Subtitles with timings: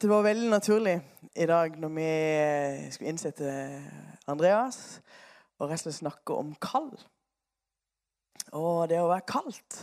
[0.00, 0.94] Dette var veldig naturlig
[1.36, 2.04] i dag når vi
[2.94, 3.50] skulle innsette
[4.32, 4.78] Andreas
[5.60, 6.88] og rett og slett snakke om kall.
[8.56, 9.76] Og det å være kalt.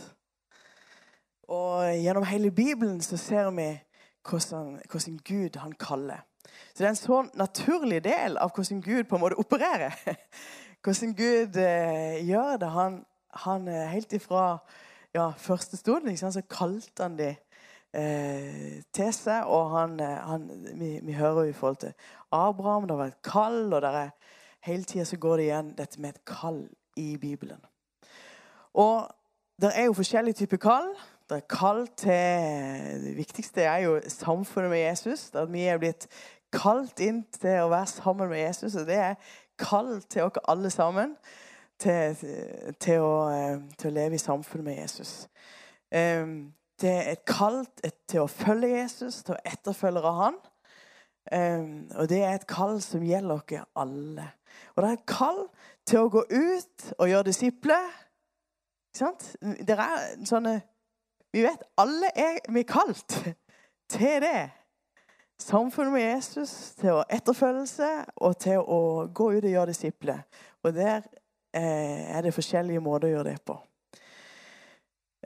[1.54, 3.68] Og gjennom hele Bibelen så ser vi
[4.26, 6.26] hvordan, hvordan Gud han kaller.
[6.42, 9.94] Så det er en sånn naturlig del av hvordan Gud på en måte opererer.
[10.82, 12.74] Hvordan Gud eh, gjør det.
[12.74, 13.04] Han,
[13.46, 14.48] han eh, Helt ifra
[15.14, 17.38] ja, første stund så kalte han dem
[17.94, 19.46] eh, til seg.
[19.46, 21.92] Og han, eh, han vi, vi, hører jo i forhold til
[22.32, 24.10] Abraham, det var et kall, og er,
[24.66, 26.64] hele tida går det igjen dette med et kall
[26.96, 27.60] i Bibelen.
[28.74, 29.08] Og
[29.60, 30.90] det er jo forskjellige typer kall.
[31.28, 35.30] Det er kall til Det viktigste er jo samfunnet med Jesus.
[35.34, 36.06] At vi er blitt
[36.52, 38.76] kalt inn til å være sammen med Jesus.
[38.78, 39.14] Og det er
[39.58, 41.16] kall til oss alle sammen
[41.78, 42.16] til,
[42.80, 45.28] til, å, eh, til, å, leve i samfunnet med Jesus.
[45.94, 47.64] Um, det er et kall
[48.08, 50.38] til å følge Jesus, til å etterfølge han.
[51.28, 54.28] Um, og det er et kall som gjelder dere alle.
[54.74, 55.42] Og det er et kall
[55.88, 57.88] til å gå ut og gjøre disipler.
[58.88, 59.26] Ikke sant?
[59.42, 60.60] Det er sånne
[61.34, 63.18] Vi vet alle er vi er kalt
[63.92, 64.48] til det.
[65.38, 67.90] Samfunnet med Jesus, til å etterfølgelse
[68.26, 68.80] og til å
[69.14, 70.24] gå ut og gjøre disipler.
[70.64, 71.04] Og der
[71.52, 73.58] eh, er det forskjellige måter å gjøre det på.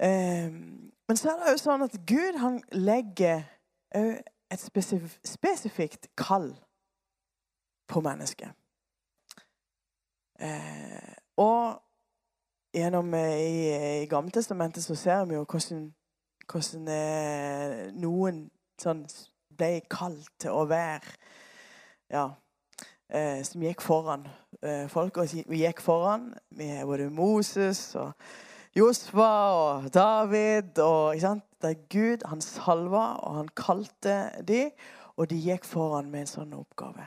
[0.03, 3.43] Um, men så er det jo sånn at Gud han legger
[3.93, 6.47] et spesif spesifikt kall
[7.85, 8.55] på mennesket.
[10.41, 11.83] Eh, og
[12.73, 13.59] gjennom eh, i,
[14.01, 15.83] i Gammeltestamentet så ser vi jo hvordan,
[16.49, 18.39] hvordan eh, noen
[18.81, 19.03] sånn
[19.53, 21.13] ble kalt til å være
[22.09, 22.25] Ja,
[23.13, 24.25] eh, som gikk foran
[24.63, 25.21] eh, folk.
[25.21, 28.17] Og gikk foran med både Moses og
[28.77, 34.71] Josfa og David og Det er Gud han salva, og han kalte de,
[35.17, 37.05] og de gikk foran med en sånn oppgave.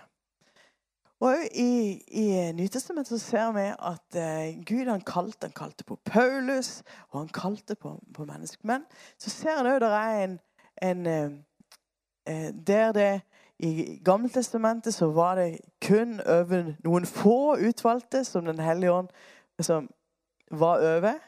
[1.19, 6.83] Og I, i Nytestamentet ser vi at uh, Gud han kalte, han kalte på Paulus,
[7.11, 8.61] og han kalte på, på mennesker.
[8.63, 8.85] Men
[9.17, 10.39] så ser en òg det er en,
[10.81, 13.21] en uh, Der det
[13.59, 19.09] i Gammeltestamentet så var det kun over noen få utvalgte som Den hellige ånd
[19.61, 19.87] som
[20.51, 21.21] var over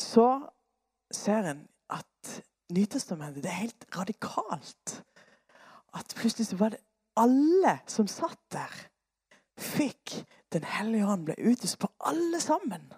[0.00, 0.28] så
[1.12, 2.40] ser en at
[2.70, 5.04] Nytestamentet det er helt radikalt.
[5.94, 6.78] At plutselig så var det
[7.18, 8.76] alle som satt der,
[9.58, 12.88] fikk Den hellige ånd ble utlyst på alle sammen.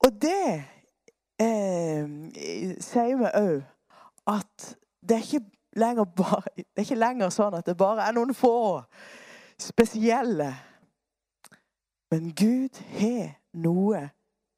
[0.00, 0.62] Og det
[1.36, 2.06] eh,
[2.80, 3.58] sier vi òg
[4.32, 4.70] at
[5.04, 8.80] det er, ikke bare, det er ikke lenger sånn at det bare er noen få
[9.60, 10.48] spesielle.
[12.10, 14.06] Men Gud har noe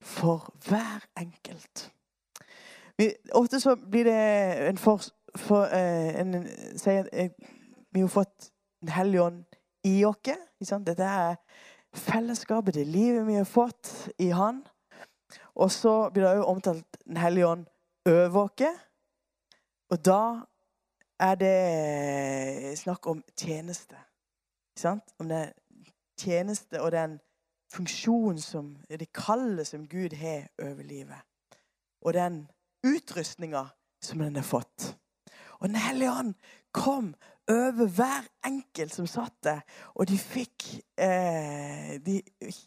[0.03, 1.93] for hver enkelt.
[2.99, 5.01] Vi, ofte så blir det en for,
[5.37, 6.47] for uh, en,
[6.77, 7.31] sier, uh,
[7.93, 9.45] Vi har fått Den hellige ånd
[9.85, 10.19] i oss.
[10.61, 11.37] Dette er
[11.95, 14.65] fellesskapet, det livet vi har fått i Han.
[15.55, 17.67] Og så blir det òg omtalt Den hellige ånd
[18.07, 18.81] over oss.
[19.91, 20.23] Og da
[21.21, 23.97] er det snakk om tjeneste.
[25.19, 25.53] Om det
[26.19, 27.21] tjeneste og den
[27.73, 31.23] funksjon som det kallet som Gud har over livet.
[32.03, 32.45] Og den
[32.85, 33.67] utrustninga
[34.03, 34.97] som den har fått.
[35.63, 36.35] Og Den hellige ånd
[36.75, 37.15] kom
[37.51, 39.61] over hver enkelt som satt der,
[39.95, 40.65] og de fikk
[40.99, 42.21] eh, De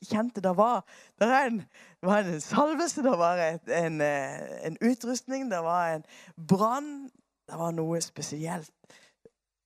[0.03, 0.83] kjente det var
[1.19, 1.61] Det en,
[2.03, 6.05] var en salvelse, det var en, eh, en, utrustning, det var en
[6.47, 7.09] brann.
[7.47, 8.71] Det var noe spesielt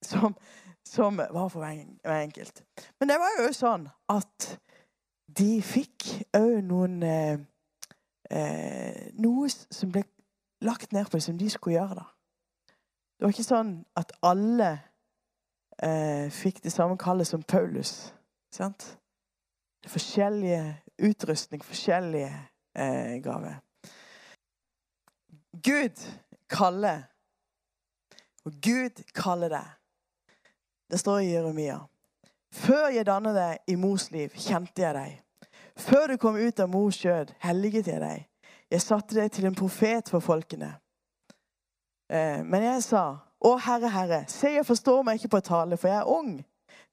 [0.02, 0.36] som,
[0.86, 2.64] som var for hver enkelt.
[3.00, 4.50] Men det var jo sånn at
[5.38, 6.06] de fikk
[6.38, 7.40] òg noen eh,
[8.32, 10.04] eh, Noe som ble
[10.66, 12.00] lagt ned på dem, som de skulle gjøre.
[12.02, 12.08] da.
[13.20, 14.70] Det var ikke sånn at alle
[15.84, 18.14] eh, fikk det samme kallet som Paulus.
[18.52, 18.86] Sant?
[19.88, 20.64] Forskjellige
[21.10, 22.32] utrustning, forskjellige
[22.76, 23.60] eh, gaver.
[25.64, 26.00] Gud
[26.50, 27.08] kaller.
[28.48, 29.76] Og Gud kaller deg.
[30.90, 31.80] Det står i Jeremia.
[32.54, 35.18] Før jeg dannet deg i mors liv, kjente jeg deg.
[35.80, 38.26] Før du kom ut av mors kjød, helliget jeg deg.
[38.70, 40.74] Jeg satte deg til en profet for folkene.
[42.10, 43.06] Eh, men jeg sa,
[43.40, 46.34] Å Herre, Herre, se, jeg forstår meg ikke på tale, for jeg er ung.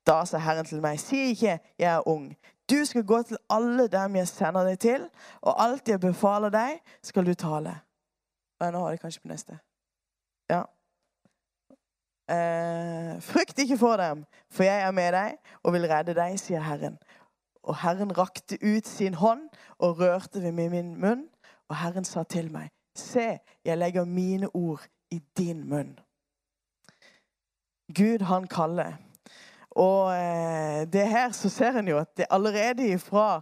[0.06, 2.28] Da sa Herren til meg, si ikke, jeg er ung.
[2.70, 5.08] Du skal gå til alle dem jeg sender deg til,
[5.42, 7.74] og alt jeg befaler deg, skal du tale.
[8.62, 9.58] Nå har jeg kanskje på neste.
[12.26, 16.64] Eh, frykt ikke for dem, for jeg er med deg og vil redde deg, sier
[16.64, 16.98] Herren.
[17.62, 19.46] Og Herren rakte ut sin hånd
[19.78, 21.26] og rørte ved min munn.
[21.68, 25.94] Og Herren sa til meg, se, jeg legger mine ord i din munn.
[27.94, 28.96] Gud, han kaller.
[29.70, 33.40] Og eh, det her så ser en jo at det allerede ifra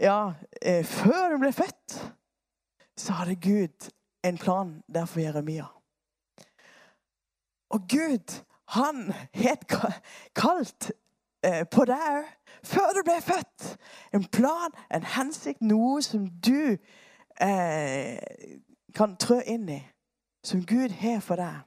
[0.00, 0.32] ja,
[0.62, 1.98] eh, før du ble født,
[2.96, 3.90] så hadde Gud
[4.24, 5.66] en plan der for Jeremia.
[7.70, 9.64] Og Gud, han het
[10.34, 10.92] kalt
[11.44, 12.28] eh, på deg òg.
[12.66, 13.76] Før du ble født.
[14.12, 16.76] En plan, en hensikt, noe som du
[17.40, 18.18] eh,
[18.94, 19.80] kan trø inn i.
[20.44, 21.62] Som Gud har for deg.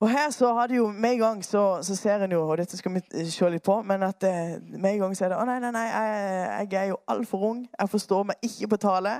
[0.00, 2.58] Og her så har det jo med en gang så, så ser en jo, og
[2.58, 5.38] dette skal vi se litt på, men at eh, med en gang så er det
[5.40, 7.62] Å, nei, nei, nei, jeg, jeg er jo altfor ung.
[7.78, 9.14] Jeg forstår meg ikke på tale.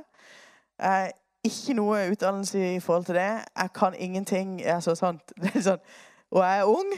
[0.76, 1.14] Jeg
[1.46, 3.30] ikke noe utdannelse i forhold til det.
[3.56, 4.58] Jeg kan ingenting.
[4.66, 5.32] Altså, sånt.
[5.66, 5.82] sånn.
[6.30, 6.92] Og jeg er ung.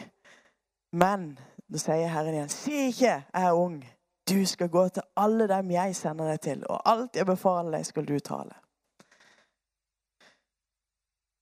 [0.93, 1.31] Men
[1.69, 3.85] nå sier Herren igjen, si ikke 'jeg er ung'.
[4.29, 7.87] Du skal gå til alle dem jeg sender deg til, og alt jeg befaler deg,
[7.87, 8.55] skal du tale.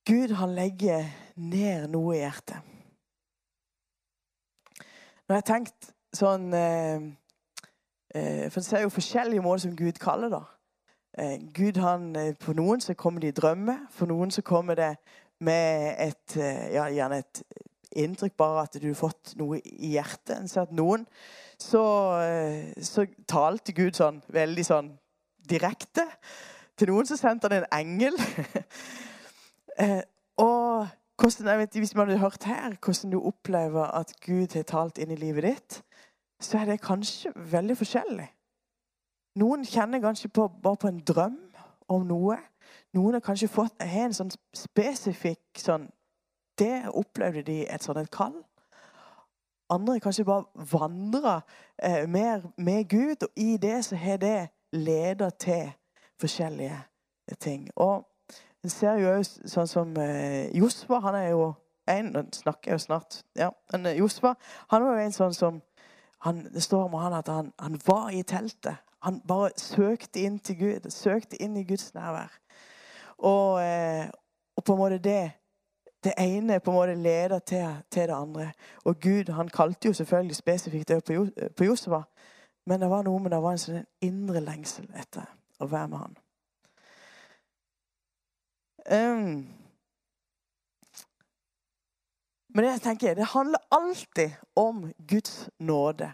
[0.06, 1.04] Gud han legger
[1.36, 2.56] ned noe i hjertet.
[5.26, 7.00] Når jeg har tenkt sånn eh,
[8.14, 10.44] eh, For det er jo forskjellige måter som Gud kaller det.
[11.16, 12.10] Eh, Gud han,
[12.40, 14.92] På noen så kommer det i drømmer, for noen så kommer det
[15.40, 16.36] med et,
[16.72, 17.42] ja, gjerne et
[17.96, 20.48] inntrykk, bare at du har fått noe i hjertet.
[20.48, 21.04] Ser at noen
[21.60, 21.82] så,
[22.80, 24.88] så talte Gud sånn veldig sånn
[25.48, 26.06] direkte.
[26.76, 28.20] Til noen så sendte han en engel.
[29.76, 30.00] Eh,
[30.40, 30.86] og
[31.20, 34.96] hvordan, jeg vet, Hvis man hadde hørt her hvordan du opplever at Gud har talt
[34.98, 35.76] inn i livet ditt,
[36.40, 38.24] så er det kanskje veldig forskjellig.
[39.36, 41.38] Noen kjenner kanskje på, bare på en drøm
[41.92, 42.38] om noe.
[42.96, 45.90] Noen har kanskje fått har en sånn spesifikk sånn
[46.56, 48.38] Det opplevde de et sånt et kall.
[49.68, 51.42] Andre kanskje bare vandrer
[51.76, 55.72] eh, mer med Gud, og i det så har det ledet til
[56.20, 56.78] forskjellige
[57.40, 57.68] ting.
[57.76, 58.06] Og
[58.64, 61.52] en ser jo sånn som eh, Josfa, han er jo
[61.86, 63.20] en Nå snakker jeg jo snart.
[63.38, 64.32] ja, men eh, Josfa
[64.72, 65.60] han var jo en sånn som
[66.24, 68.80] han, Det står om han at han, han, var i teltet.
[69.06, 70.90] Han bare søkte inn til Gud.
[70.90, 72.32] Søkte inn i Guds nærvær.
[73.18, 74.08] Og, eh,
[74.56, 75.32] og på en måte det
[76.06, 78.52] det ene på en måte leder til, til, det andre.
[78.84, 81.04] Og Gud han kalte jo selvfølgelig spesifikt det
[81.56, 82.02] på, Josfa.
[82.66, 85.26] Men det var noe med det var en sånn indre lengsel etter
[85.58, 86.16] å være med han.
[88.86, 89.46] Um,
[92.54, 96.12] men det jeg tenker, det handler alltid om Guds nåde.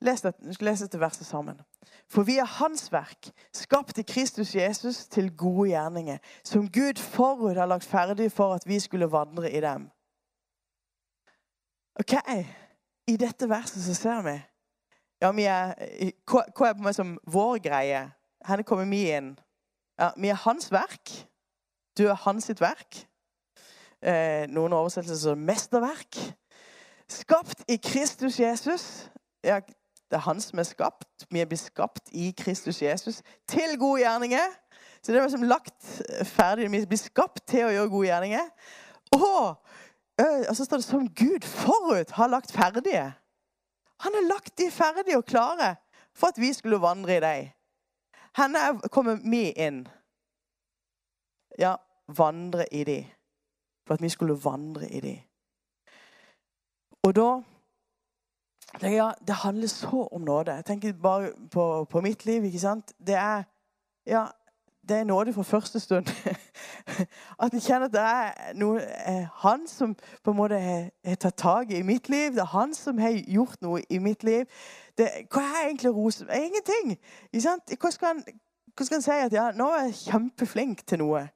[0.00, 1.60] Les dette, verset sammen.
[2.08, 7.56] For vi er Hans verk, skapt i Kristus Jesus til gode gjerninger, som Gud forut
[7.56, 9.88] har lagt ferdig for at vi skulle vandre i dem.
[12.00, 12.12] Ok,
[13.06, 14.36] I dette verset så ser vi
[15.20, 15.72] ja, vi er,
[16.28, 18.02] hva, er på måte som vår greie?
[18.44, 19.30] Hvor kommer vi inn?
[19.96, 21.12] Ja, vi er Hans verk.
[21.96, 22.98] Du er hans sitt verk.
[24.04, 26.18] Eh, noen oversettelser som mesterverk.
[27.08, 28.84] Skapt i Kristus Jesus.
[29.44, 29.62] Ja,
[30.10, 31.26] det er han som er skapt.
[31.30, 34.54] Vi er blitt skapt i Kristus Jesus til gode gjerninger.
[35.02, 36.70] Så det er liksom lagt ferdig.
[36.70, 38.48] Vi blir skapt til å gjøre gode gjerninger.
[39.16, 39.56] Og,
[40.48, 43.12] og så står det som Gud forut har lagt ferdige.
[44.00, 45.76] Han har lagt de ferdige og klare
[46.14, 47.52] for at vi skulle vandre i dem.
[48.36, 48.58] Henne
[48.92, 49.86] kommer vi inn.
[51.58, 51.76] Ja,
[52.08, 53.00] vandre i de.
[53.86, 55.14] For at vi skulle vandre i de.
[57.02, 57.28] Og da
[58.82, 60.54] ja, Det handler så om nåde.
[60.54, 62.44] Jeg tenker bare på, på mitt liv.
[62.44, 62.92] ikke sant?
[62.98, 63.42] Det er
[64.06, 64.26] ja,
[64.88, 66.06] det er nåde fra første stund.
[67.42, 71.36] At jeg kjenner at det er noe, eh, han som på en måte har, tatt
[71.36, 72.30] tak i mitt liv.
[72.32, 74.44] Det er han som har gjort noe i mitt liv.
[74.98, 76.24] Det, hva er egentlig rose?
[76.24, 76.98] Ingenting.
[77.32, 77.74] Ikke sant?
[77.80, 78.22] Hva skal han,
[78.78, 81.26] skal en si at ja, nå er jeg kjempeflink til noe?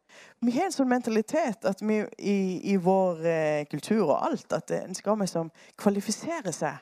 [0.40, 2.38] Vi har en sånn mentalitet at vi i,
[2.72, 6.78] i vår eh, kultur og alt at en skal liksom kvalifisere seg.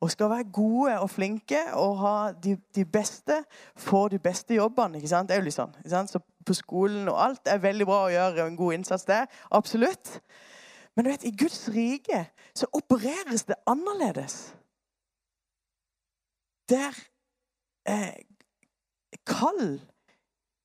[0.00, 3.40] Og skal være gode og flinke og ha de, de beste
[3.76, 4.96] får de beste jobbene.
[4.96, 5.28] ikke sant?
[5.28, 5.74] Det er jo litt sånn.
[5.80, 6.12] Ikke sant?
[6.12, 9.26] Så på skolen og alt er veldig bra å gjøre en god innsats der.
[9.50, 10.20] Absolutt.
[10.94, 12.24] Men du vet, i Guds rike
[12.54, 14.38] så opereres det annerledes.
[16.68, 16.94] Der
[17.88, 18.14] eh,
[19.26, 19.80] kall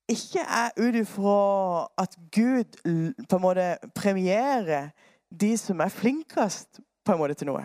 [0.08, 2.78] ikke er ut ifra at Gud
[3.28, 4.90] på en måte premierer
[5.40, 7.64] de som er flinkest på en måte til noe.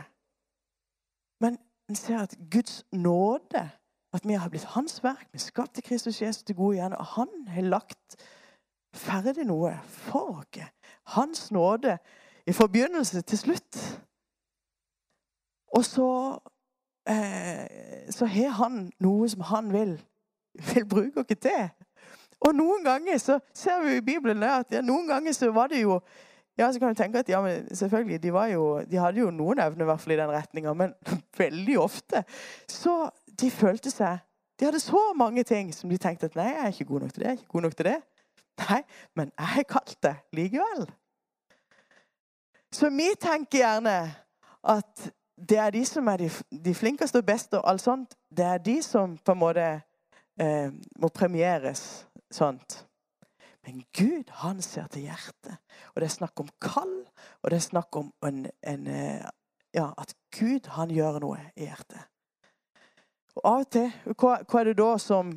[1.40, 1.58] Men
[1.90, 3.72] en ser at Guds nåde,
[4.14, 7.48] at vi har blitt hans verk, vi skapte Kristus Jesus til gode gjerninger, og han
[7.48, 8.16] har lagt
[8.94, 10.70] ferdig noe for oss.
[11.16, 11.98] Hans nåde
[12.48, 14.02] i forbegynnelse til slutt.
[15.78, 16.40] Og så,
[17.10, 20.00] eh, så har han noe som han vil
[20.54, 21.70] vil bruke oss til.
[22.40, 25.82] Og noen ganger så ser vi i Bibelen at ja, noen ganger så var det
[25.82, 26.00] jo
[26.60, 29.62] Ja, så kan du tenke at ja, men selvfølgelig, de, jo, de hadde jo noen
[29.64, 30.94] evner i hvert fall i den retninga, men
[31.40, 32.24] veldig ofte
[32.68, 34.26] så de følte seg
[34.60, 37.14] De hadde så mange ting som de tenkte at nei, jeg er ikke god nok
[37.14, 37.28] til det.
[37.28, 38.00] jeg er ikke god nok til det.
[38.60, 38.80] Nei,
[39.16, 40.82] men jeg er kalt det likevel.
[42.76, 43.94] Så vi tenker gjerne
[44.68, 45.06] at
[45.50, 48.18] det er de som er de, de flinkeste og beste og alt sånt.
[48.28, 49.70] Det er de som på en måte
[50.36, 50.68] eh,
[51.00, 51.86] må premieres
[52.32, 52.82] sånt.
[53.68, 55.58] Men Gud, han ser til hjertet.
[55.94, 56.96] Og det er snakk om kall,
[57.44, 59.26] og det er snakk om en, en, eh,
[59.76, 62.08] ja, at Gud, han gjør noe i hjertet.
[63.36, 65.32] Og av og til, hva, hva er det da som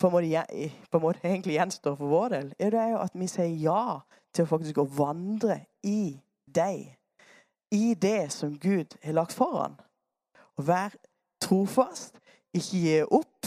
[0.00, 2.52] på en, måte, på en måte egentlig gjenstår for vår del?
[2.56, 3.84] Det er jo at vi sier ja
[4.32, 6.14] til å faktisk å vandre i
[6.46, 6.94] deg.
[7.70, 9.76] I det som Gud har lagt foran.
[10.58, 10.96] Og vær
[11.42, 12.18] trofast.
[12.50, 13.46] Ikke gi opp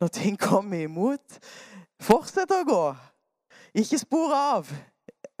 [0.00, 1.38] når ting kommer imot.
[2.02, 2.82] Fortsett å gå.
[3.74, 4.68] Ikke spor av,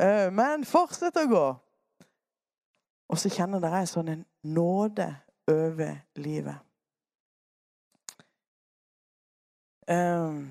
[0.02, 1.46] eh, men fortsett å gå.
[3.08, 5.06] Og så kjenner dere en sånn nåde
[5.50, 6.56] over livet.
[9.86, 10.48] Um,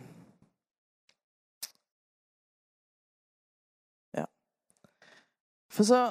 [4.14, 4.28] ja.
[5.74, 6.04] For så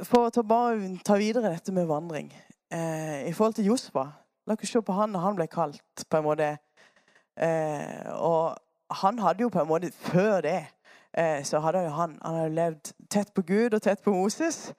[0.00, 2.30] For å ta, bare ta videre dette med vandring.
[2.72, 4.06] Eh, I forhold til Josfa
[4.48, 6.46] La oss se på han når han ble kalt, på en måte.
[7.36, 8.56] Eh, og
[9.02, 10.62] han hadde jo på en måte Før det
[11.44, 14.72] så hadde han, han hadde levd tett på Gud og tett på Moses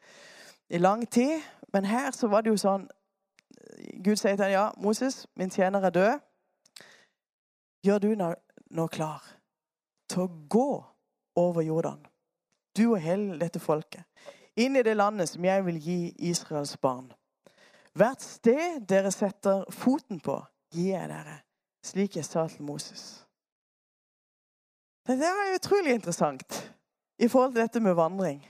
[0.70, 1.42] i lang tid.
[1.74, 2.88] Men her så var det jo sånn
[4.04, 6.20] Gud sier til ham, ja, Moses, min tjener er død.
[7.84, 8.34] Gjør du nå,
[8.72, 9.26] nå klar
[10.12, 10.70] til å gå
[11.40, 12.02] over Jordan,
[12.78, 14.04] du og hele dette folket,
[14.60, 17.08] inn i det landet som jeg vil gi Israels barn.
[17.98, 20.38] Hvert sted dere setter foten på,
[20.76, 21.42] gir jeg dere,
[21.84, 23.24] slik jeg sa til Moses.
[25.08, 26.74] Det er utrolig interessant
[27.20, 28.48] i forhold til dette med vandring.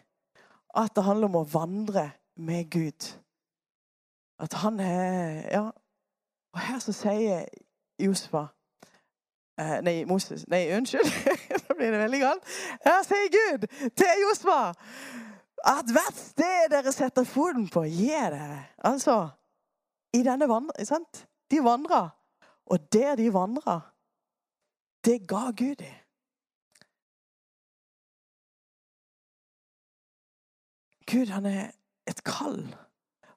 [0.75, 3.07] At det handler om å vandre med Gud.
[4.39, 5.69] At han er Ja.
[6.53, 7.45] Og her så sier
[7.99, 8.41] Josefa
[9.59, 11.07] eh, Nei, Moses Nei, unnskyld.
[11.67, 12.49] da blir det veldig galt.
[12.83, 14.73] Her sier Gud til Josefa
[15.71, 18.63] at hvert sted dere setter foten på, gir dere.
[18.83, 19.29] Altså
[20.13, 21.27] i denne vandringen, sant?
[21.51, 22.09] De vandra.
[22.65, 23.79] Og der de vandra,
[25.05, 26.00] det ga Gud dem.
[31.11, 31.71] Gud, han er
[32.07, 32.75] et kall.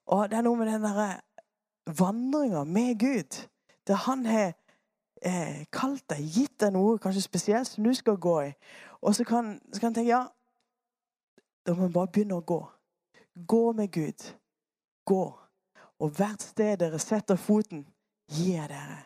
[0.06, 1.20] Og det er noe med den derre
[1.98, 3.48] vandringa med Gud.
[3.86, 4.52] Der han har
[5.22, 8.52] eh, kalt deg, gitt deg noe kanskje spesielt som du skal gå i.
[9.02, 10.22] Og så kan, så kan tenke ja,
[11.66, 12.60] da må man bare begynne å gå.
[13.34, 14.28] Gå med Gud.
[15.04, 15.24] Gå.
[15.98, 17.86] Og hvert sted dere setter foten,
[18.30, 19.02] gir dere.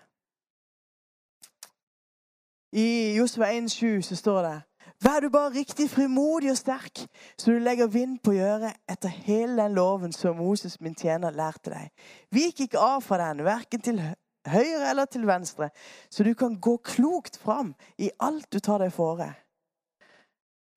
[2.73, 4.57] I Josef 1,7 så står det
[5.05, 7.05] Vær du bare riktig frimodig og sterk,
[7.39, 11.31] så du legger vind på å gjøre etter hele den loven som Moses, min tjener,
[11.31, 11.93] lærte deg.
[12.35, 14.01] Vik ikke av fra den, verken til
[14.49, 15.71] høyre eller til venstre,
[16.11, 19.31] så du kan gå klokt fram i alt du tar deg fore.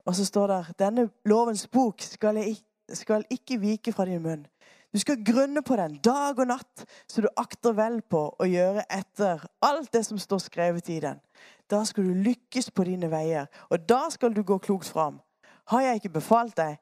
[0.05, 2.59] Og så står det denne lovens bok skal, jeg,
[2.93, 4.45] skal ikke vike fra din munn.
[4.93, 8.83] Du skal grunne på den dag og natt, så du akter vel på å gjøre
[8.91, 11.21] etter alt det som står skrevet i den.
[11.71, 15.21] Da skal du lykkes på dine veier, og da skal du gå klokt fram.
[15.71, 16.81] Har jeg ikke befalt deg?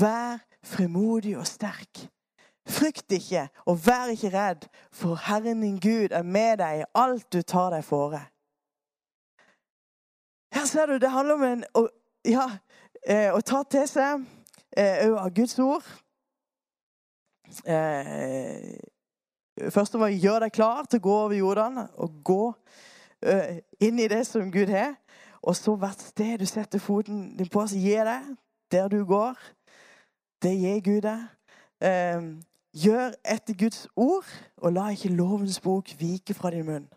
[0.00, 2.06] Vær frimodig og sterk.
[2.68, 7.26] Frykt ikke, og vær ikke redd, for Herren din Gud er med deg i alt
[7.32, 8.22] du tar deg fore.
[10.52, 11.86] Her ser du, det handler om en, å,
[12.28, 12.46] ja,
[13.02, 14.24] eh, å ta til seg
[14.76, 15.84] eh, av Guds ord.
[17.66, 18.78] Eh,
[19.70, 22.44] først var gjør deg klar til å gå over Jordan og gå
[23.22, 24.94] Eh, inn i det som Gud har.
[25.42, 28.20] Og så hvert sted du setter foten din på, så gir det
[28.70, 29.38] der du går.
[30.42, 31.28] Det gir Gud deg.
[31.82, 32.22] Eh,
[32.74, 36.88] gjør etter Guds ord, og la ikke lovens bok vike fra din munn.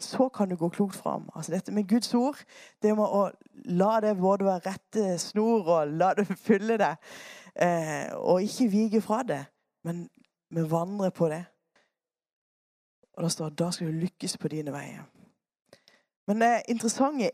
[0.00, 1.28] Så kan du gå klokt fram.
[1.34, 2.38] Altså dette med Guds ord,
[2.82, 3.28] det med å
[3.64, 6.94] la det både være rette snor og la det fylle det.
[7.60, 9.44] Eh, og ikke vike fra det,
[9.88, 10.06] men,
[10.50, 11.42] vi vandrer på det.
[13.16, 15.04] Og da står det da skal du lykkes på dine veier.
[16.28, 17.30] Men det interessante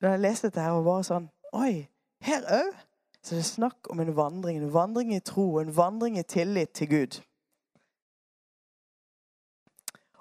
[0.00, 1.88] når jeg leste dette, her, var sånn Oi,
[2.24, 2.76] her òg
[3.22, 4.58] så det er snakk om en vandring.
[4.58, 7.20] En vandring i tro, en vandring i tillit til Gud.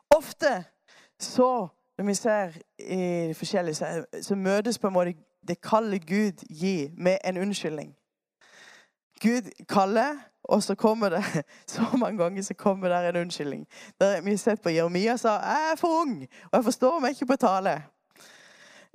[0.09, 0.63] Ofte
[1.19, 1.67] så,
[1.98, 5.13] når vi ser i de forskjellige, så møtes på en måte
[5.48, 7.95] det kalde Gud gir, med en unnskyldning.
[9.19, 11.23] Gud kaller, og så kommer det
[11.67, 13.67] så mange ganger så kommer det en unnskyldning.
[14.01, 17.09] Der vi har sett på Jeremia sa 'Jeg er for ung, og jeg forstår meg
[17.09, 17.81] ikke på tale'.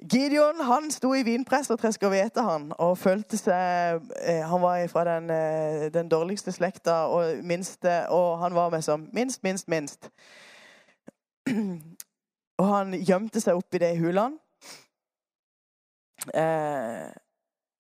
[0.03, 2.73] Gideon han sto i vinpress og treska hvete, han.
[2.79, 8.39] Og følte seg eh, Han var fra den, eh, den, dårligste slekta og minste, og
[8.39, 10.11] han var med som minst, minst, minst.
[12.59, 14.39] Og han gjemte seg oppi de hulene.
[16.35, 17.11] Eh,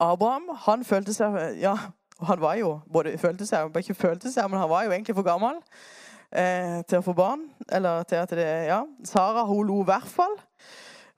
[0.02, 1.76] Abraham, han følte seg Ja,
[2.22, 5.26] han var jo både følte seg, ikke følte seg, men han var jo egentlig for
[5.26, 5.58] gammel
[6.30, 7.48] eh, til å få barn.
[7.72, 8.84] Eller til at det Ja.
[9.04, 10.36] Sara, hun lo i hvert fall.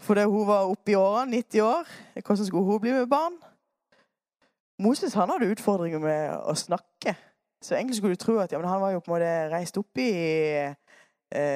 [0.00, 1.92] Fordi hun var oppe i årene, 90 år.
[2.20, 3.36] Hvordan skulle hun bli med barn?
[4.78, 7.16] Moses han hadde utfordringer med å snakke.
[7.64, 9.98] Så egentlig skulle du tro at ja, han var jo på en måte reist opp
[9.98, 10.10] i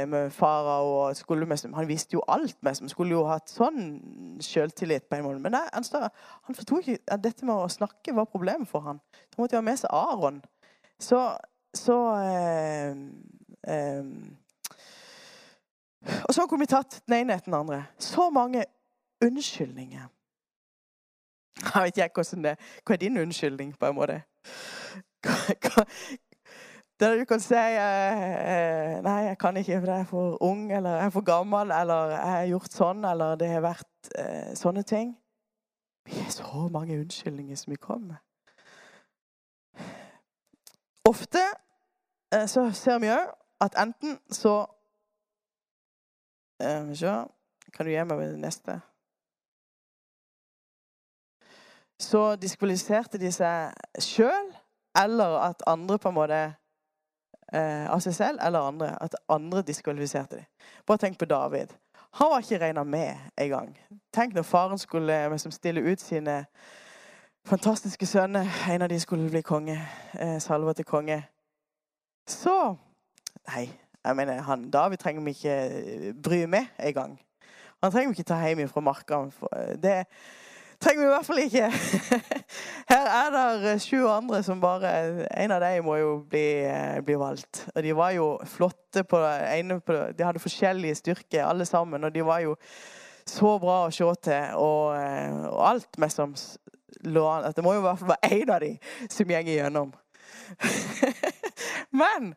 [0.09, 5.09] med fara og skulle Han visste jo alt med som skulle jo hatt sånn sjøltillit
[5.09, 5.41] på en måte.
[5.41, 6.11] Men nei, han,
[6.47, 9.01] han forsto ikke at dette med å snakke var problemet for han.
[9.33, 10.43] Så måtte ha med seg Aron.
[11.01, 11.23] Så,
[11.75, 12.93] så eh,
[13.73, 14.05] eh,
[16.25, 17.85] og så kunne vi tatt den ene etter den andre.
[17.99, 18.65] Så mange
[19.25, 20.09] unnskyldninger.
[21.75, 22.57] Jeg vet ikke hvordan det
[22.87, 24.23] Hva er din unnskyldning, på en måte?
[27.01, 30.91] Der du kan si eh, 'Nei, jeg kan ikke, for jeg er for ung', eller
[30.91, 34.83] 'jeg er for gammel', eller 'jeg har gjort sånn', eller 'det har vært eh, sånne
[34.83, 35.17] ting'.
[36.05, 38.17] Vi har så mange unnskyldninger som vi kommer med.
[41.09, 41.39] Ofte
[42.33, 44.67] eh, så ser vi òg at enten så
[46.61, 47.25] Eh,
[47.73, 48.81] kan du gi meg det neste?
[52.01, 54.51] Så diskvalifiserte de seg sjøl,
[54.97, 56.41] eller at andre på en måte
[57.53, 58.91] eh, Av seg selv eller andre.
[59.03, 60.45] At andre diskvalifiserte dem.
[60.87, 61.75] Bare tenk på David.
[62.11, 63.77] Han var ikke regna med engang.
[64.13, 66.45] Tenk når faren skulle liksom, stille ut sine
[67.47, 68.47] fantastiske sønner.
[68.71, 69.79] En av de skulle bli konge.
[70.19, 71.23] Eh, salva til konge.
[72.29, 72.77] Så
[73.49, 73.71] Nei,
[74.05, 77.21] jeg mener, han, David trenger vi ikke eh, bry med engang.
[77.83, 79.23] Han trenger vi ikke ta hjem fra marka.
[79.57, 80.05] Eh, det
[80.81, 81.67] trenger vi i hvert fall ikke.
[82.93, 84.93] Her er det eh, sju andre som bare
[85.37, 86.47] En av dem må jo bli,
[87.07, 87.67] bli, valgt.
[87.75, 89.81] Og de var jo flotte på det.
[90.19, 92.05] De hadde forskjellige styrker, alle sammen.
[92.05, 92.57] Og de var jo
[93.29, 94.57] så bra å se til.
[94.59, 94.97] Og,
[95.53, 96.35] og alt med som
[97.07, 97.53] lå an.
[97.55, 99.93] Det må jo i hvert fall være én av dem som går igjennom.
[102.01, 102.35] Men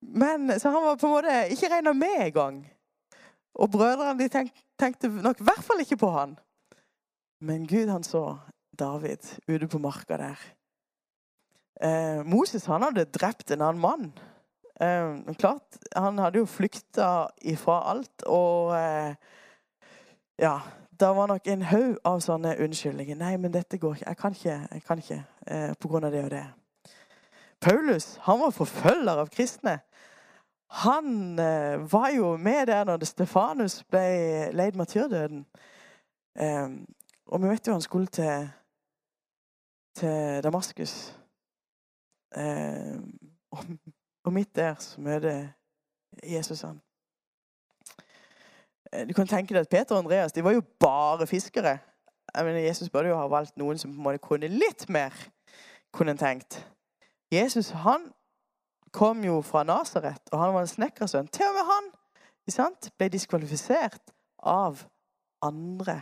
[0.00, 2.60] men, så han var på en måte ikke regna med engang.
[3.54, 6.36] Og brødrene de tenk, tenkte nok i hvert fall ikke på han.
[7.40, 8.38] Men Gud han så
[8.78, 10.40] David ute på marka der.
[11.80, 14.12] Eh, Moses han hadde drept en annen mann.
[14.80, 18.22] Eh, klart, Han hadde jo flykta ifra alt.
[18.26, 19.14] Og eh,
[20.38, 20.60] ja
[21.00, 23.16] Det var nok en haug av sånne unnskyldninger.
[23.16, 24.08] 'Nei, men dette går ikke.
[24.08, 26.46] Jeg kan ikke, jeg kan ikke eh, på grunn av det og det.'
[27.60, 29.78] Paulus han var forfølger av kristne.
[30.70, 35.46] Han eh, var jo med der når Stefanus ble leid martyrdøden.
[37.26, 38.48] Og vi vet jo han skulle til,
[39.96, 41.18] til Damaskus.
[44.24, 45.48] Og, midt der så møter
[46.22, 46.80] Jesus han.
[48.92, 51.78] Eh, du kan tenke deg at Peter og Andreas de var jo bare fiskere.
[52.34, 55.14] Jeg mener, Jesus burde jo ha valgt noen som på en måte kunne litt mer,
[55.92, 56.60] kunne en tenkt.
[57.32, 58.10] Jesus han
[58.96, 61.28] kom jo fra Nasaret, og han var en snekkersønn.
[61.28, 61.88] Til og med han
[62.50, 64.14] sant, ble diskvalifisert
[64.46, 64.86] av
[65.44, 66.00] andre.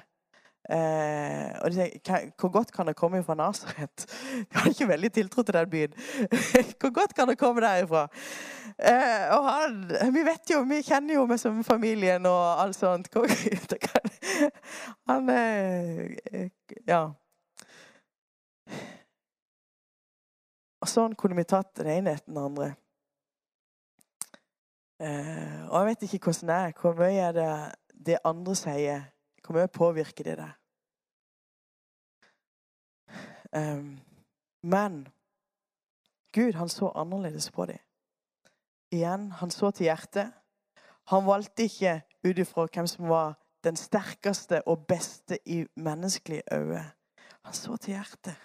[0.64, 4.06] Eh, og de tenker, Hvor godt kan det komme fra Nasaret?
[4.48, 5.92] De hadde ikke veldig tiltro til den byen.
[6.80, 8.08] Hvor godt kan det komme derifra?
[8.78, 13.10] Eh, og han, Vi vet jo, vi kjenner jo meg som familien og alt sånt.
[15.08, 16.48] Han eh,
[16.88, 17.10] Ja.
[20.84, 22.74] Og sånn kunne vi tatt den ene etter den andre.
[25.00, 26.72] Eh, og jeg vet ikke hvordan det er.
[26.80, 27.48] Hvor mye er det
[28.06, 29.02] det andre sier,
[29.44, 30.52] hvor mye påvirker det deg?
[33.54, 34.00] Um,
[34.62, 35.04] men
[36.34, 37.78] Gud, han så annerledes på dem.
[38.90, 40.32] Igjen, han så til hjertet.
[41.06, 46.84] Han valgte ikke ut ifra hvem som var den sterkeste og beste i menneskelig øye.
[47.44, 48.36] Han så til hjertet.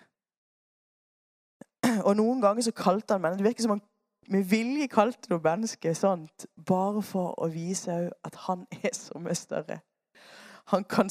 [2.07, 3.43] Og noen ganger så kalte han mennesker.
[3.43, 3.85] Det virker som han
[4.27, 9.35] med vilje kalte noe menneske sånt bare for å vise at han er så mye
[9.35, 9.79] større.
[10.69, 11.09] Han kan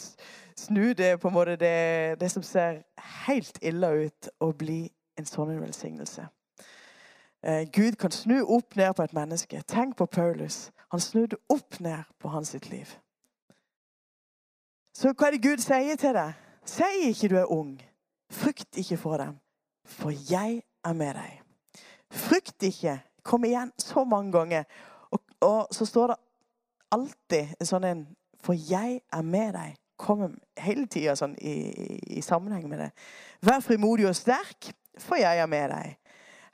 [0.56, 2.82] snu det på en måte det, det som ser
[3.26, 4.84] helt ille ut, og bli
[5.18, 6.28] en sånn velsignelse.
[7.42, 9.62] Eh, Gud kan snu opp ned på et menneske.
[9.66, 10.70] Tenk på Paulus.
[10.92, 12.86] Han snudde opp ned på hans sitt liv.
[14.94, 16.38] Så hva er det Gud sier til deg?
[16.66, 17.76] Si ikke du er ung.
[18.30, 19.38] Frykt ikke for dem,
[19.84, 21.47] for jeg er med deg.
[22.10, 22.98] Frykt ikke.
[23.22, 24.64] Kom igjen så mange ganger.
[25.10, 26.22] Og, og så står det
[26.94, 28.06] alltid sånn en
[28.44, 29.76] for jeg er med deg.
[29.98, 31.54] Kommer hele tida sånn i,
[32.18, 32.90] i, sammenheng med det.
[33.42, 35.96] Vær frimodig og sterk, for jeg er med deg.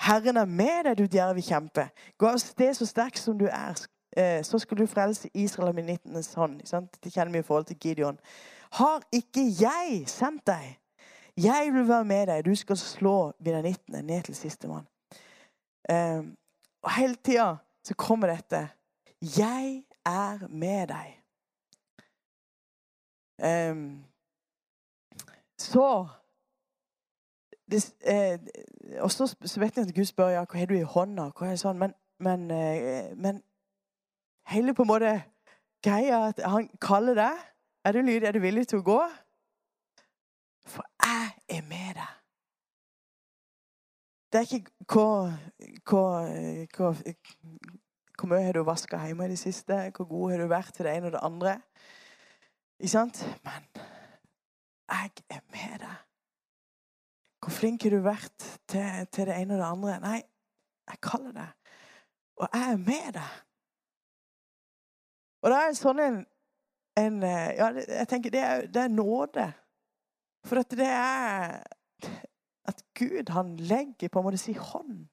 [0.05, 1.87] Herren er med deg, du djerve kjempe.
[2.19, 3.77] Gå av sted så sterk som du er.
[4.17, 6.63] Eh, så skal du frelse Israel av minittenes hånd.
[6.65, 8.19] Det kjenner vi i forhold til Gideon.
[8.81, 10.79] Har ikke jeg sendt deg?
[11.37, 12.45] Jeg vil være med deg.
[12.47, 14.87] Du skal slå midanittene ned til sistemann.
[15.93, 16.37] Um,
[16.83, 18.69] og hele tida så kommer dette.
[19.21, 21.21] Jeg er med deg.
[23.45, 24.05] Um,
[25.59, 26.07] så
[27.71, 28.39] det, eh,
[29.03, 31.31] Og så, vet jeg at Gud spør ja, hva har du i hånda.
[31.39, 33.43] hva er sånn, Men, men, eh, men
[34.47, 35.23] hele på en måte
[35.85, 37.45] greia at han kaller deg.
[37.85, 38.29] Er du lydig?
[38.29, 39.01] Er du villig til å gå?
[40.67, 42.24] For jeg er med deg.
[44.35, 45.11] Det er ikke hva,
[45.87, 46.89] hva,
[48.19, 49.77] hvor mye har du vaska hjemme i det siste?
[49.95, 51.53] Hvor god har du vært til det ene og det andre?
[52.81, 53.21] Ikke sant?
[53.45, 53.69] Men
[54.91, 56.03] jeg er med deg.
[57.45, 60.01] Hvor flink har du vært til, til, det ene og det andre?
[60.03, 60.19] Nei,
[60.91, 61.49] jeg kaller det.
[62.43, 63.41] Og jeg er med deg.
[65.45, 66.21] Og det er sånn en,
[67.07, 69.47] en Ja, jeg tenker det er, det er nåde.
[70.43, 71.61] For at det er
[72.65, 75.07] at Gud han legger på en måte si hånd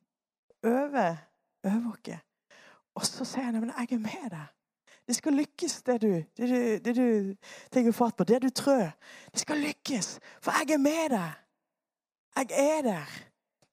[0.64, 1.16] over,
[1.64, 2.18] oss.
[2.96, 4.50] Og så sier han at 'jeg er med deg'.
[5.08, 7.36] Det skal lykkes, det du, det du, det du
[7.72, 8.24] tenker fatt på.
[8.24, 8.92] Det du trør.
[9.32, 11.32] Det skal lykkes, for jeg er med deg.
[12.36, 13.10] Jeg er der.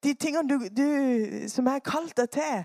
[0.03, 2.63] De tingene du, du, som jeg har kalt deg til.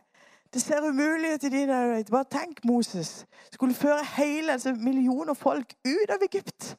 [0.55, 2.05] Det ser umulig ut i dine øyne.
[2.11, 3.27] Bare tenk, Moses.
[3.53, 6.77] Skulle føre hele altså millioner folk ut av Egypt.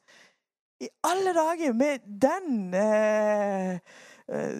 [0.80, 3.78] I alle dager med den eh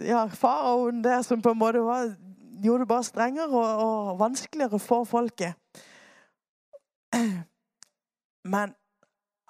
[0.07, 2.15] ja, faraoen der som på en måte var,
[2.63, 5.55] gjorde det bare strengere og, og vanskeligere for folket.
[8.55, 8.75] Men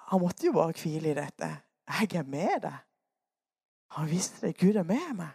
[0.09, 1.49] han måtte jo bare hvile i dette.
[1.99, 2.77] Jeg er med deg.
[3.97, 4.57] Han visste det.
[4.57, 5.33] Gud er med meg.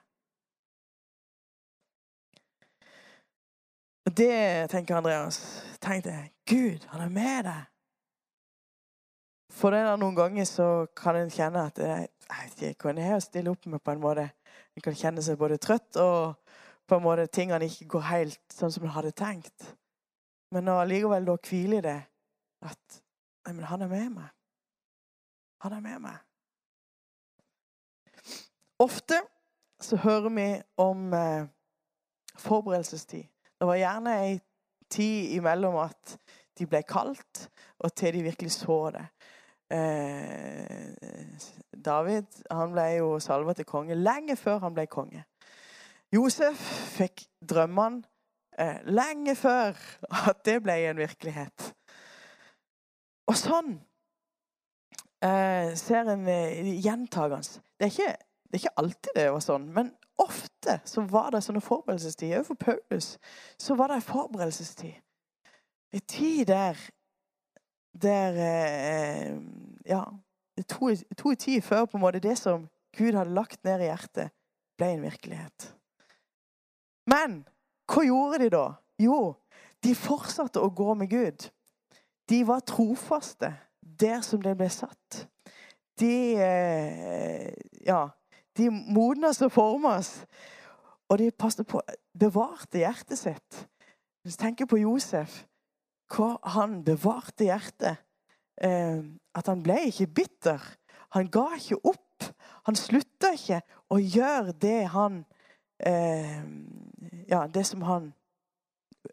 [4.17, 5.39] Det tenker Andreas.
[5.81, 6.31] Tenk det.
[6.49, 7.69] Gud, han er med deg.
[9.53, 13.05] For det er noen ganger så kan en kjenne at jeg vet ikke hva det
[13.05, 14.29] er å stille opp med på en måte.
[14.77, 16.39] En kan kjenne seg både trøtt og
[16.89, 19.69] på en måte tingene ikke går helt sånn som en hadde tenkt.
[20.53, 22.01] Men allikevel da hvile i det
[22.69, 23.01] at
[23.43, 24.29] Nei, men han er med meg.
[25.65, 26.19] Han er med meg.
[28.79, 29.19] Ofte
[29.83, 30.47] så hører vi
[30.79, 31.49] om eh,
[32.39, 33.27] forberedelsestid.
[33.59, 34.37] Det var gjerne ei
[34.91, 36.17] tid imellom at
[36.59, 37.49] de ble kalt,
[37.83, 39.05] og til de virkelig så det.
[39.73, 40.93] Eh,
[41.85, 45.25] David han ble jo salva til konge lenge før han ble konge.
[46.13, 46.61] Josef
[46.99, 48.03] fikk drømmene
[48.61, 49.79] eh, lenge før
[50.29, 51.73] at det ble en virkelighet.
[53.31, 53.75] Og sånn
[55.25, 57.63] eh, ser en eh, gjentagende.
[57.81, 58.11] Det, det,
[58.53, 62.37] er ikke alltid det var sånn, men ofte så var det sånne forberedelsestid.
[62.39, 63.15] Også for Paulus
[63.61, 65.01] så var det en forberedelsestid.
[65.93, 66.79] En tid der
[67.93, 69.41] der eh,
[69.87, 70.05] Ja.
[70.69, 74.31] To i ti før på en måte det som Gud hadde lagt ned i hjertet,
[74.77, 75.71] ble en virkelighet.
[77.09, 77.39] Men
[77.89, 78.67] hva gjorde de da?
[79.01, 79.35] Jo,
[79.83, 81.49] de fortsatte å gå med Gud.
[82.29, 85.25] De var trofaste der som det ble satt.
[86.01, 87.53] De eh,
[87.87, 88.09] Ja,
[88.57, 90.13] de modnes og formes.
[91.09, 91.81] Og de passet på
[92.19, 93.65] bevarte hjertet sitt.
[94.23, 95.43] Hvis du tenker på Josef,
[96.13, 98.01] hva han bevarte hjertet
[98.61, 99.01] eh,
[99.35, 100.65] At han ble ikke bitter.
[101.17, 102.27] Han ga ikke opp.
[102.69, 105.23] Han slutta ikke å gjøre det han
[105.81, 106.43] eh,
[107.29, 108.13] Ja, det som han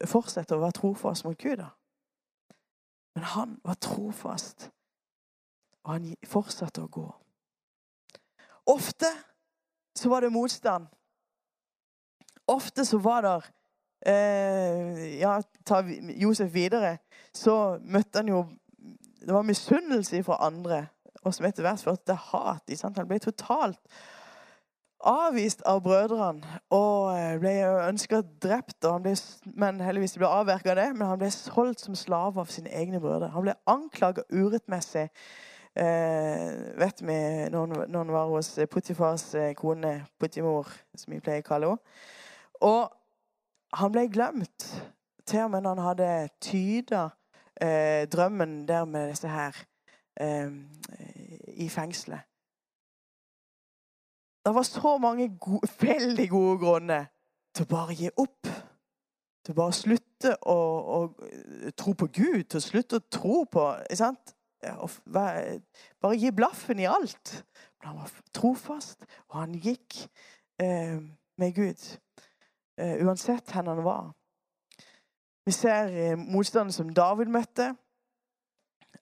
[0.05, 1.57] fortsetter å være trofast mot Gud.
[1.57, 1.71] da.
[3.15, 4.69] Men han var trofast,
[5.83, 7.07] og han fortsatte å gå.
[8.69, 9.09] Ofte
[9.97, 10.85] så var det motstand.
[12.47, 13.33] Ofte så var det
[14.05, 15.81] eh, Ja, ta
[16.15, 16.97] Josef videre,
[17.33, 18.45] så møtte han jo
[19.19, 20.88] Det var misunnelse fra andre,
[21.23, 22.71] og som etter hvert førte til hat.
[22.83, 23.79] Han ble totalt
[24.99, 27.53] avvist av brødrene og eh, ble
[27.88, 28.88] ønska drept.
[29.03, 29.15] Ble,
[29.55, 30.89] men heldigvis ble avverka det.
[30.95, 33.31] Men han ble solgt som slave av sine egne brødre.
[33.35, 35.09] Han ble anklaga urettmessig.
[35.79, 36.47] Eh,
[36.79, 37.19] vet vi
[37.53, 41.99] når han var hos Putifars eh, kone, Putimor, som vi pleier å kalle henne.
[42.67, 42.89] Og
[43.73, 44.65] han ble glemt
[45.29, 47.03] til og med når han hadde tyda
[47.62, 49.55] eh, drømmen der med disse her
[50.21, 50.51] eh,
[51.47, 52.25] i fengselet.
[54.45, 57.05] Det var så mange gode, veldig gode grunner
[57.53, 58.49] til å bare gi opp.
[59.45, 60.58] Til å bare slutte å,
[60.95, 60.99] å,
[61.77, 64.36] tro på Gud, til å slutte å tro på sant?
[64.60, 67.36] bare gi blaffen i alt.
[67.79, 70.01] Men han var trofast, og han gikk
[70.60, 70.97] eh,
[71.39, 71.86] med Gud.
[72.79, 74.11] Eh, uansett hvor han var.
[75.45, 77.75] Vi ser eh, motstanden som David møtte.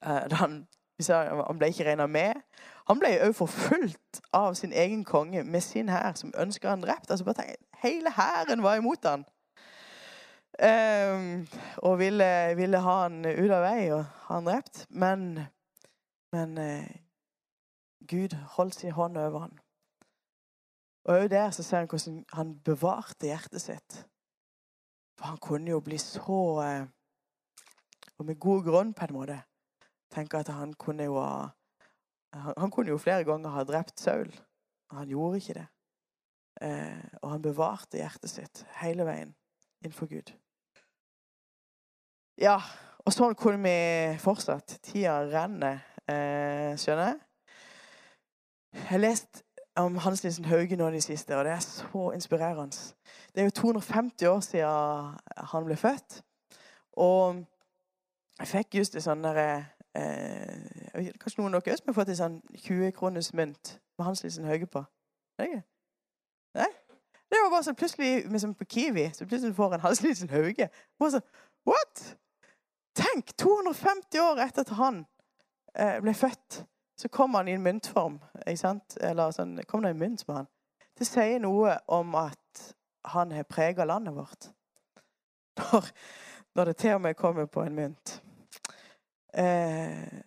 [0.02, 0.66] Eh, han,
[1.08, 2.40] han, ble ikke regna med.
[2.90, 7.10] Han ble òg forfulgt av sin egen konge med sin hær, som ønska han drept.
[7.10, 9.24] Altså bare tenk, Hele hæren var imot han.
[10.58, 14.86] Um, og ville, ville, ha han ut av vei og ha han drept.
[14.90, 15.28] Men,
[16.34, 16.88] men uh,
[18.10, 19.58] Gud holdt sin hånd over han.
[21.08, 24.02] Og òg der så ser han hvordan han bevarte hjertet sitt.
[25.18, 26.86] For han kunne jo bli så uh,
[28.18, 29.38] Og med god grunn, på en måte,
[30.10, 31.48] tenke at han kunne jo ha
[32.34, 34.32] han, kunne jo flere ganger ha drept Saul.
[34.90, 35.66] Han gjorde ikke det.
[36.62, 39.32] Uh, og han bevarte hjertet sitt hele veien
[39.80, 40.34] innenfor Gud.
[42.38, 42.58] Ja,
[43.06, 44.76] og sånn kunne vi fortsatt.
[44.82, 47.20] Tida renner, eh, skjønner jeg.
[48.74, 49.42] Jeg har lest
[49.78, 52.76] om Hans Nilsen Hauge nå de siste, og det er så inspirerende.
[53.34, 55.18] Det er jo 250 år siden
[55.52, 56.22] han ble født.
[56.92, 57.44] Og
[58.38, 59.48] jeg fikk just en sånn derre
[59.98, 64.46] eh, Kanskje noen av dere også har fått en sånn 20-kroners mynt med Hans Nilsen
[64.50, 64.82] Hauge på?
[65.38, 65.60] Nei?
[66.58, 66.70] Nei?
[67.28, 70.70] Det var bare sånn plutselig liksom på Kiwi så plutselig får en Hans Nilsen Hauge.
[70.98, 71.28] Bare sånn,
[71.68, 72.04] What?
[72.98, 73.34] Tenk!
[73.36, 75.02] 250 år etter at han
[75.74, 76.62] eh, ble født,
[76.98, 78.18] så kom han i en myntform.
[78.46, 78.96] ikke sant?
[79.00, 80.48] Eller sånn, kom det en mynt med han.
[80.98, 82.64] Det sier noe om at
[83.12, 84.48] han har prega landet vårt.
[85.58, 85.86] Når,
[86.54, 88.12] når, det til og med kommer på en mynt.
[89.34, 90.20] Eh,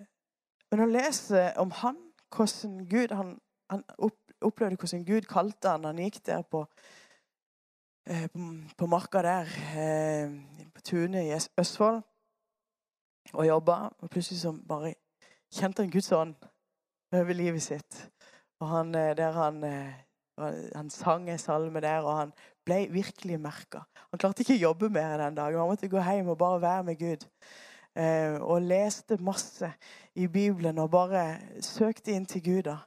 [0.72, 1.98] men å lese om han,
[2.32, 3.32] hvordan Gud Han,
[3.72, 6.66] han opplevde hvordan Gud kalte han Han gikk der på,
[8.08, 10.36] eh, på, på marka der, eh,
[10.76, 12.02] på tunet i Østfold
[13.34, 13.90] og jobba.
[14.00, 14.94] Og plutselig så bare
[15.52, 16.36] kjente han Guds ånd
[17.12, 18.10] over livet sitt.
[18.62, 19.94] Og han, eh, der han, eh,
[20.76, 22.34] han sang en salme der, og han
[22.66, 23.84] ble virkelig merka.
[24.12, 25.60] Han klarte ikke å jobbe mer den dagen.
[25.60, 27.28] Han måtte gå hjem og bare være med Gud.
[27.96, 29.74] Eh, og leste masse
[30.16, 32.64] i Bibelen og bare søkte inn til Gud.
[32.64, 32.78] da.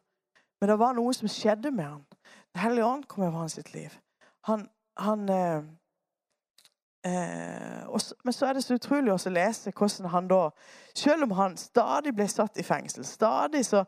[0.60, 2.04] Men det var noe som skjedde med han.
[2.54, 3.90] Den hellige ånd kom over hans liv.
[4.44, 5.28] Han, han
[7.04, 10.38] Eh, så, men så er det så utrolig å lese hvordan han da
[10.96, 13.84] Selv om han stadig ble satt i fengsel, stadig så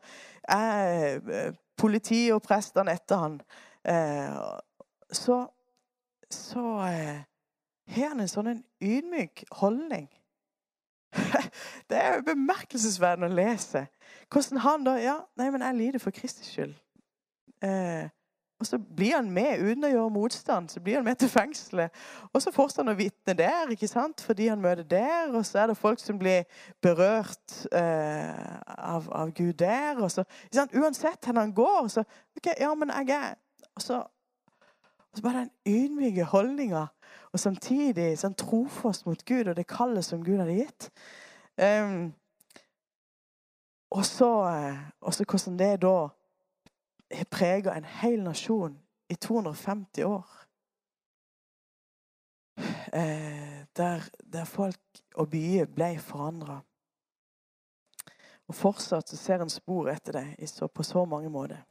[0.52, 3.38] er eh, politiet og prestene etter han,
[3.88, 4.36] eh,
[5.12, 5.46] så
[6.30, 7.20] så eh,
[7.94, 10.08] har han en sånn en ydmyk holdning.
[11.88, 13.86] det er jo bemerkelsesverdig å lese.
[14.32, 16.74] Hvordan han da Ja, nei, men jeg lider for Kristi skyld.
[17.64, 18.10] Eh,
[18.58, 20.70] og så blir han med uten å gjøre motstand.
[20.72, 21.92] Så blir han med til fengselet.
[22.32, 24.22] Og så fortsetter han å vitne der, ikke sant?
[24.24, 25.28] fordi han møter der.
[25.36, 26.46] Og så er det folk som blir
[26.82, 28.32] berørt eh,
[28.78, 30.00] av, av, Gud der.
[30.00, 30.24] Og så,
[30.72, 33.34] Uansett hvor han går, så OK, ja, men jeg er
[33.76, 34.00] Og så,
[34.96, 36.86] og så bare den ydmyke holdninga.
[37.32, 40.88] Og samtidig sånn trofast mot Gud og det kallet som Gud hadde gitt.
[41.60, 42.14] Um,
[43.92, 46.08] og så, eh, og så hvordan det da
[47.14, 50.26] har prega en hel nasjon i 250 år.
[52.92, 54.80] Eh, der, der, folk
[55.14, 56.60] og byer ble forandra.
[58.46, 61.62] Og fortsatt så ser en spor etter det på så mange måter.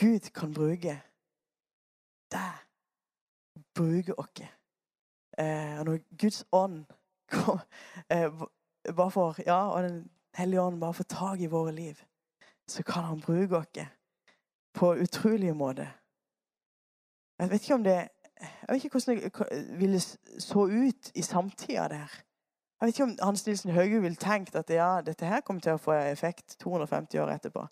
[0.00, 0.96] Gud kan bruke
[2.32, 2.64] deg,
[3.74, 4.42] bruke oss.
[5.38, 6.84] Eh, og når Guds ånd
[7.30, 7.60] kom,
[8.10, 8.30] eh,
[9.10, 12.02] for, ja, og Den hellige ånd bare får tak i våre liv
[12.68, 13.86] så kan han bruke oss
[14.74, 15.88] på utrolige måter.
[17.38, 18.08] Jeg vet ikke om det
[18.44, 20.00] jeg vet ikke hvordan det ville
[20.38, 22.10] så ut i samtida der.
[22.80, 25.78] Jeg vet ikke om Hans Nilsen Hauge ville tenkt at ja, dette her kommer til
[25.78, 27.66] å få effekt 250 år etterpå.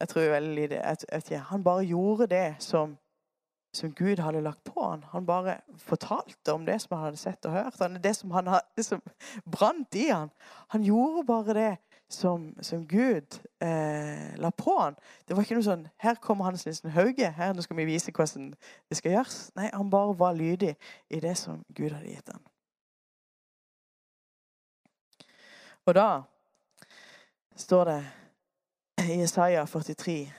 [0.00, 1.38] Jeg tror veldig lite.
[1.52, 2.96] Han bare gjorde det som,
[3.74, 5.04] som, Gud hadde lagt på han.
[5.12, 7.78] Han bare fortalte om det som han hadde sett og hørt.
[8.02, 9.02] Det som, han, det som
[9.44, 10.32] brant i han.
[10.74, 11.76] Han gjorde bare det
[12.12, 14.96] som, som Gud eh, la på han.
[15.28, 17.30] Det var ikke noe sånn 'Her kommer Hans Nilsen Hauge.
[17.32, 18.52] Her nå skal vi vise hvordan
[18.88, 20.76] det skal gjøres.' Nei, han bare var lydig
[21.10, 22.42] i det som Gud hadde gitt han.
[25.86, 26.22] Og da
[27.56, 28.02] står det
[29.08, 30.32] i Isaiah 43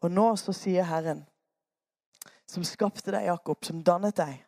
[0.00, 1.24] Og nå så sier Herren,
[2.46, 4.44] som skapte deg, Jakob, som dannet deg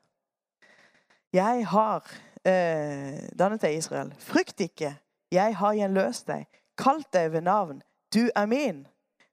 [1.33, 2.05] Jeg har
[2.45, 4.13] eh, dannet deg, Israel.
[4.19, 4.97] Frykt ikke.
[5.33, 6.47] Jeg har gjenløst deg,
[6.79, 7.83] kalt deg ved navn.
[8.15, 8.87] Du er min.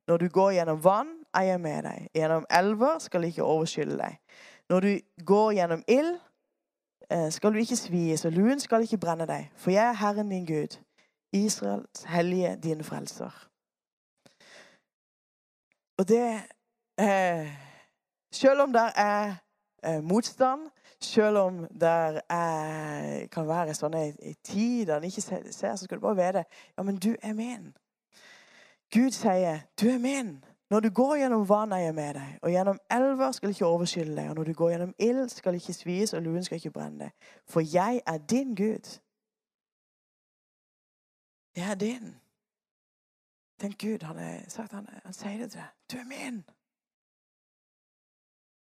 [0.08, 2.08] Når du går gjennom vann, er jeg med deg.
[2.15, 4.17] Gjennom elver skal ikke overskylle deg.
[4.69, 6.19] Når du går gjennom ild,
[7.10, 9.51] eh, skal du ikke svies, og luen skal ikke brenne deg.
[9.56, 10.79] For jeg er Herren din Gud.
[11.34, 13.49] Israels hellige, din frelser.
[15.97, 16.41] Og det
[16.99, 17.47] eh,
[18.32, 19.36] Selv om det er
[19.86, 20.69] eh, motstand,
[21.03, 22.21] selv om det
[23.31, 26.45] kan være sånn i tid der en ikke ser, så skal du bare vite
[26.77, 27.73] ja, men du er min.
[28.93, 30.43] Gud sier, 'Du er min'.
[30.69, 32.39] Når du går gjennom vann, er jeg med deg.
[32.41, 34.29] Og gjennom elver skal ikke overskylle deg.
[34.29, 37.11] Og når du går gjennom ild, skal ikke svies, og luen skal ikke brenne deg.
[37.45, 38.99] For jeg er din Gud.
[41.55, 42.15] Jeg er din.
[43.59, 45.69] Tenk Gud, han, er, sagt, han, han sier det til deg.
[45.91, 46.43] Du er min.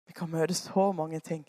[0.05, 1.47] Vi kan møte så mange ting.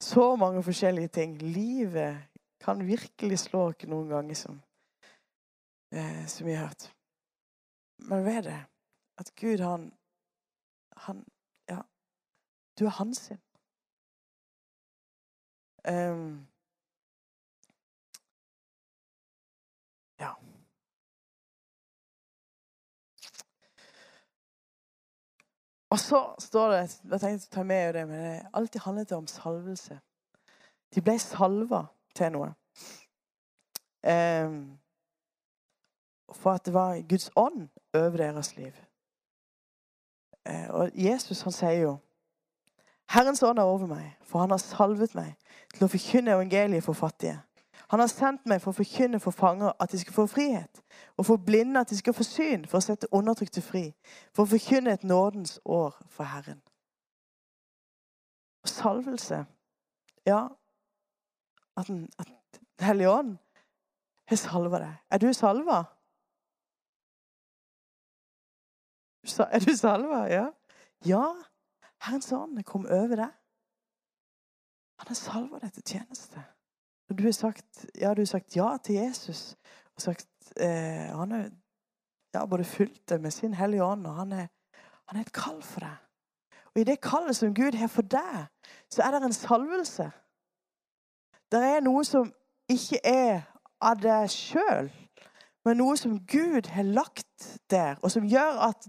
[0.00, 1.42] Så mange forskjellige ting.
[1.42, 2.28] Livet
[2.60, 4.62] kan virkelig slå oss noen ganger, som,
[5.92, 6.94] eh, som vi har hørt.
[7.98, 8.60] Men ved det
[9.18, 9.92] at Gud, han,
[10.96, 11.26] han
[11.68, 11.80] Ja,
[12.78, 13.40] du er hans sin.
[15.88, 16.46] Um,
[20.20, 20.34] ja.
[25.90, 29.26] Og så står det Jeg tenkte å ta med det, men det alltid handlet om
[29.26, 30.00] salvelse.
[30.94, 32.52] De ble salva til noe.
[34.08, 34.78] Um,
[36.32, 38.76] for at det var Guds ånd over deres liv.
[40.48, 41.96] Uh, og Jesus han sier jo
[43.08, 45.32] Herrens ånd er over meg, for han har salvet meg
[45.72, 47.38] til å forkynne evangeliet for fattige.
[47.88, 50.82] Han har sendt meg for å forkynne for fanger at de skal få frihet,
[51.16, 53.86] og for blinde at de skal få syn, for å sette undertrykte fri,
[54.36, 56.60] for å forkynne et nådens år for Herren.
[58.62, 59.44] Og salvelse
[60.26, 60.48] Ja,
[61.76, 62.08] at Den,
[62.80, 63.36] hellige ånd
[64.28, 64.96] har salva deg.
[65.10, 65.78] Er du salva?
[69.38, 70.26] Er du salva?
[70.28, 70.50] Ja.
[71.06, 71.24] Ja,
[72.02, 73.34] Herrens ånd kom over deg.
[74.98, 76.42] Han har salva deg til tjeneste.
[77.08, 79.56] Du har sagt ja, du har sagt ja til Jesus.
[79.96, 80.28] Og sagt,
[80.60, 81.48] eh, han har
[82.34, 84.46] ja, både fulgt deg med sin hellige ånd, og han er,
[85.08, 85.96] han er et kall for deg.
[86.74, 88.46] Og i det kallet som Gud har for deg,
[88.90, 90.10] så er det en salvelse.
[91.52, 92.28] Det er noe som
[92.68, 93.40] ikke er
[93.80, 94.90] av deg sjøl,
[95.64, 98.88] men noe som Gud har lagt der, og som gjør at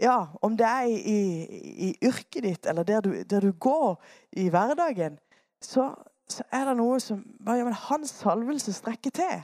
[0.00, 4.00] ja, om det er i, i, i yrket ditt eller der du, der du går
[4.40, 5.18] i hverdagen,
[5.62, 5.92] så,
[6.32, 9.42] så er det noe som ja, men Hans salvelse strekker til.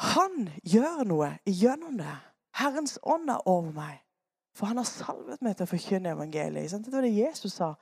[0.00, 2.14] Han gjør noe gjennom det.
[2.56, 3.98] Herrens ånd er over meg.
[4.56, 6.72] For han har salvet meg til å forkynne evangeliet.
[6.84, 7.74] Det var det Jesus sa.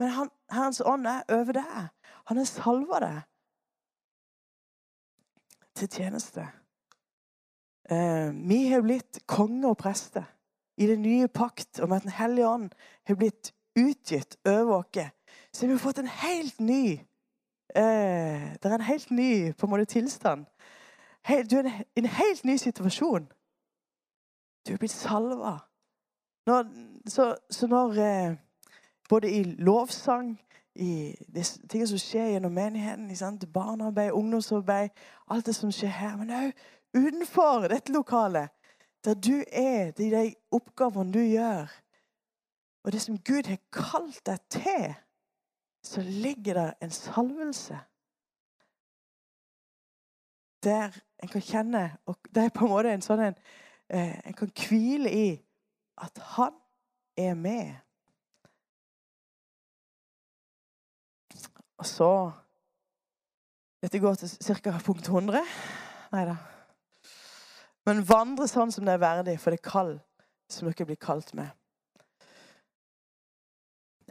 [0.00, 1.90] Men han, Herrens ånd er over deg.
[2.30, 3.20] Han har salva deg
[5.78, 6.46] til tjeneste.
[7.88, 10.26] Eh, vi har blitt konge og prester
[10.78, 12.74] i den nye pakt om at Den hellige ånd
[13.06, 15.10] har blitt utgitt over oss
[15.58, 16.92] så har vi fått en helt ny
[17.74, 20.44] eh, Det er en helt ny på en måte tilstand.
[21.26, 21.64] Helt, du er
[21.96, 23.26] i en helt ny situasjon.
[24.66, 25.56] Du er blitt salva.
[26.46, 26.68] Når,
[27.06, 28.36] så, så, når eh,
[29.08, 30.40] Både i lovsang,
[30.74, 31.14] i
[31.70, 33.52] ting som skjer gjennom menigheten, sant?
[33.52, 34.90] barnearbeid, ungdomsarbeid
[35.30, 36.16] Alt det som skjer her.
[36.16, 36.52] Men òg
[36.94, 38.48] utenfor dette lokalet.
[39.04, 41.66] Der du er, de, de oppgavene du gjør.
[42.84, 44.94] Og det som Gud har kalt deg til
[45.88, 47.78] så ligger det en salvelse
[50.62, 53.36] der en kan kjenne og Det er på en måte en sånn en
[53.88, 55.28] eh, En kan hvile i
[55.98, 56.54] at han
[57.16, 57.74] er med.
[61.78, 62.10] Og så
[63.82, 64.78] Dette går til ca.
[64.84, 65.40] punkt 100.
[66.12, 66.36] Nei da.
[67.86, 69.92] Men vandre sånn som det er verdig for det kall
[70.50, 71.57] som dere blir kalt med.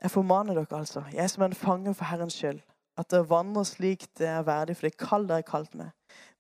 [0.02, 2.60] Jeg formaner dere altså, jeg som er en fange for Herrens skyld,
[2.98, 5.90] at dere vandrer slik det er verdig for det kall dere er kalt med.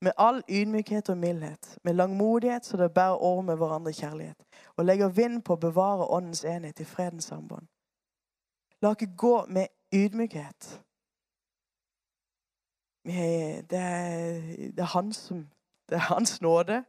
[0.02, 4.46] Med all ydmykhet og mildhet, med langmodighet så dere bærer over med hverandre kjærlighet,
[4.78, 7.68] og legger vind på å bevare åndens enhet i fredens samband.
[8.82, 10.82] La ikke gå med ydmykhet.
[13.08, 14.42] Det er,
[14.76, 15.48] det er han som
[15.90, 16.84] det er hans nåde.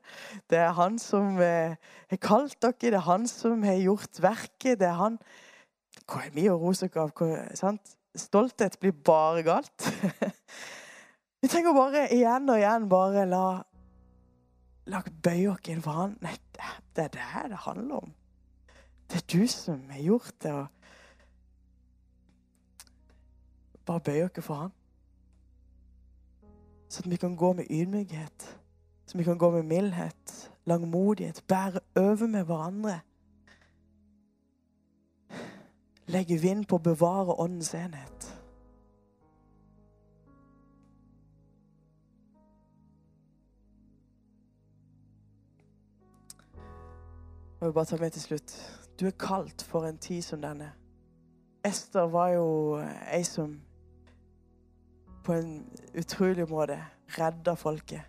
[0.50, 1.76] Det er han som eh,
[2.10, 2.74] har kalt dere.
[2.80, 4.80] Det er han som har gjort verket.
[4.80, 5.18] Det er han
[6.06, 7.72] hva er vi å rose dere?
[8.18, 9.88] Stolthet blir bare galt.
[11.42, 13.42] Vi trenger bare igjen og igjen bare la
[14.88, 16.14] La bøye oss inn for han.
[16.24, 16.32] Nei,
[16.96, 18.14] det er det her det handler om.
[19.08, 20.52] Det er du som har gjort det.
[20.52, 20.66] og
[23.84, 24.72] Bare bøye oss for han.
[26.88, 28.48] Så at vi kan gå med ydmykhet.
[29.06, 33.00] Så vi kan gå med mildhet, langmodighet, bære over med hverandre.
[36.08, 38.28] Legge vind på å bevare åndens enhet.
[47.58, 48.54] Jeg vil bare ta med til slutt.
[49.00, 50.70] Du er kalt for en tid som denne.
[51.64, 52.78] Ester var jo
[53.12, 53.58] ei som
[55.26, 56.78] på en utrolig måte
[57.18, 58.00] redda folket.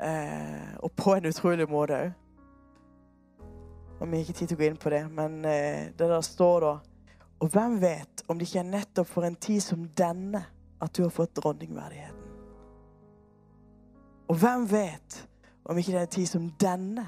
[0.00, 2.14] Eh, og på en utrolig måte òg.
[4.00, 6.20] Og vi har ikke tid til å gå inn på det, men eh, det der
[6.24, 6.74] står da
[7.40, 10.40] Og hvem vet om det ikke er nettopp for en tid som denne
[10.80, 12.22] at du har fått dronningverdigheten?
[14.28, 15.28] Og hvem vet
[15.64, 17.04] om ikke det er en tid som denne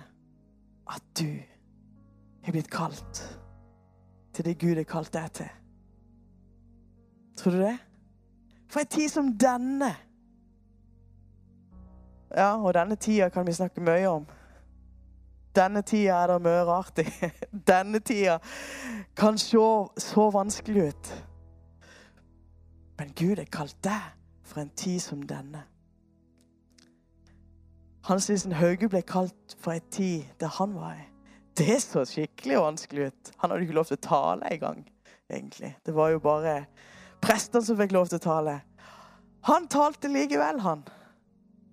[0.88, 1.30] at du
[2.44, 3.22] har blitt kalt
[4.36, 5.50] til det Gud har kalt deg til?
[7.38, 7.78] Tror du det?
[8.68, 9.94] For en tid som denne.
[12.36, 14.26] Ja, og denne tida kan vi snakke mye om.
[15.58, 17.06] Denne tida er det mye rart i.
[17.70, 18.38] Denne tida
[19.18, 19.64] kan se
[19.98, 21.10] så vanskelig ut.
[22.98, 24.14] Men Gud har kalt deg
[24.46, 25.64] for en tid som denne.
[28.08, 31.06] Hans Lisen Hauge ble kalt for en tid der han var i.
[31.58, 33.32] Det så skikkelig vanskelig ut.
[33.42, 34.84] Han hadde ikke lov til å tale engang,
[35.28, 35.74] egentlig.
[35.84, 36.54] Det var jo bare
[37.20, 38.54] prestene som fikk lov til å tale.
[39.50, 40.86] Han talte likevel, han.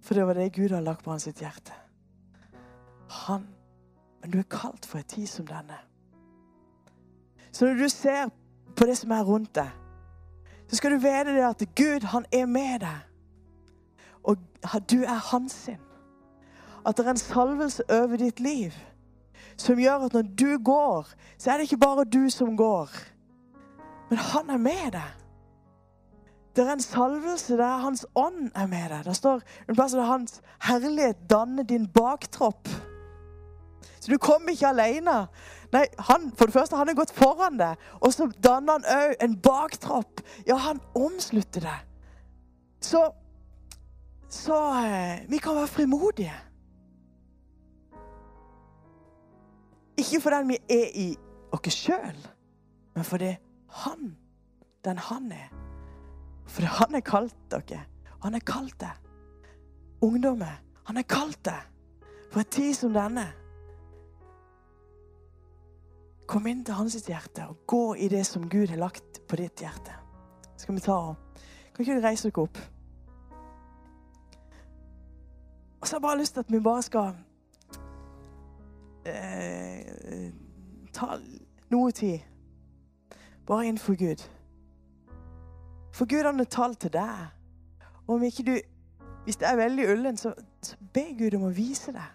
[0.05, 1.73] For det var det Gud hadde lagt på hans hjerte.
[3.25, 3.45] Han
[4.25, 5.75] men du er kalt for en tid som denne.
[7.51, 8.29] Så når du ser
[8.75, 9.69] på det som er rundt deg,
[10.67, 13.03] så skal du vite det at Gud, han er med deg.
[14.23, 14.37] Og
[14.89, 15.77] du er hans sin.
[16.85, 18.73] At det er en salvelse over ditt liv
[19.57, 22.89] som gjør at når du går, så er det ikke bare du som går,
[24.09, 25.13] men han er med deg.
[26.55, 29.05] Det er en salvelse der Hans ånd er med deg.
[29.05, 32.69] Det står en plass der Hans herlighet danner din baktropp.
[34.05, 35.13] Så du kommer ikke alene.
[35.73, 37.79] Nei, han, for det første, han har gått foran deg.
[38.05, 40.21] Og så danner han òg en baktropp.
[40.45, 41.87] Ja, han omslutter deg.
[42.85, 43.01] Så,
[44.29, 46.35] så eh, vi kan være frimodige.
[49.97, 51.07] Ikke fordi vi er i
[51.55, 52.19] oss sjøl,
[52.93, 53.31] men fordi
[53.81, 54.11] han,
[54.85, 55.47] den han er.
[56.45, 57.81] Fordi han har kalt dere.
[58.21, 59.01] Han har kalt deg.
[60.05, 63.25] Ungdommer, han har kalt deg for en tid som denne.
[66.27, 69.61] Kom inn til hans hjerte og gå i det som Gud har lagt på ditt
[69.61, 69.93] hjerte.
[70.57, 71.15] Skal vi ta og
[71.75, 72.57] Kan ikke du reise dere opp?
[75.81, 77.09] Og så har jeg bare lyst til at vi bare skal
[79.05, 80.31] eh,
[80.93, 81.17] ta
[81.69, 82.19] noe tid
[83.47, 84.23] bare innenfor Gud.
[85.93, 87.27] For Gud han har talt til deg.
[88.07, 88.55] Og om ikke du
[89.25, 92.09] Hvis det er veldig ullen, så, så be Gud om å vise deg.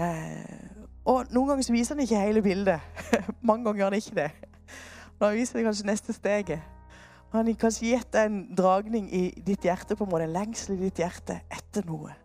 [0.00, 0.69] Eh,
[1.04, 2.80] og noen ganger så viser han ikke hele bildet.
[3.48, 4.30] Mange ganger gjør han ikke det.
[5.20, 6.60] Da viser den kanskje neste steget.
[7.30, 10.74] Han har kanskje gitt deg en dragning i ditt hjerte, på en måte, en lengsel
[10.74, 12.16] i ditt hjerte etter noe.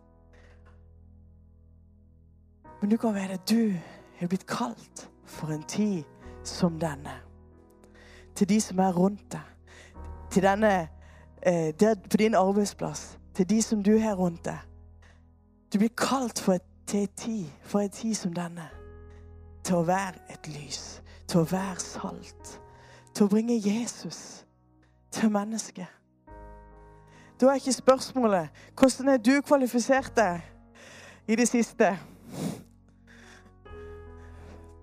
[2.80, 3.72] Men du kan være du
[4.18, 6.04] har blitt kalt for en tid
[6.44, 7.14] som denne.
[8.36, 9.52] Til de som er rundt deg.
[10.30, 10.88] Til denne,
[11.42, 11.72] eh,
[12.10, 13.18] på din arbeidsplass.
[13.34, 14.58] Til de som du har rundt deg.
[15.72, 18.68] Du blir kalt for et til en tid, for en tid som denne.
[19.64, 22.60] Til å være et lys, til å være salt,
[23.14, 24.46] til å bringe Jesus
[25.10, 25.86] til mennesket.
[27.40, 30.40] Da er ikke spørsmålet hvordan er du kvalifisert deg
[31.28, 31.90] i det siste.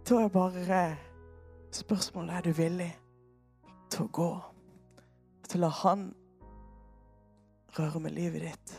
[0.09, 0.97] Da er bare
[1.71, 2.91] spørsmålet er du villig
[3.89, 4.33] til å gå.
[5.49, 6.09] Til å la Han
[7.79, 8.75] røre med livet ditt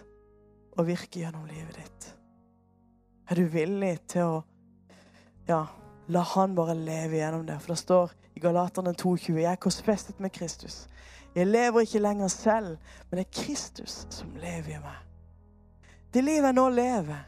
[0.77, 2.24] og virke gjennom livet ditt.
[3.29, 4.41] Er du villig til å
[5.49, 5.63] ja,
[6.13, 7.57] la han bare leve gjennom det?
[7.63, 10.89] For det står i Galaterne 2,20.: Jeg er korsfestet med Kristus.
[11.35, 12.77] Jeg lever ikke lenger selv,
[13.11, 15.01] men det er Kristus som lever i meg.
[16.15, 17.25] Det livet jeg nå lever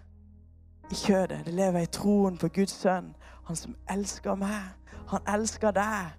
[0.90, 3.14] i kjødet, det lever jeg i troen på Guds sønn.
[3.46, 4.68] Han som elsker meg.
[5.08, 6.14] Han elsker deg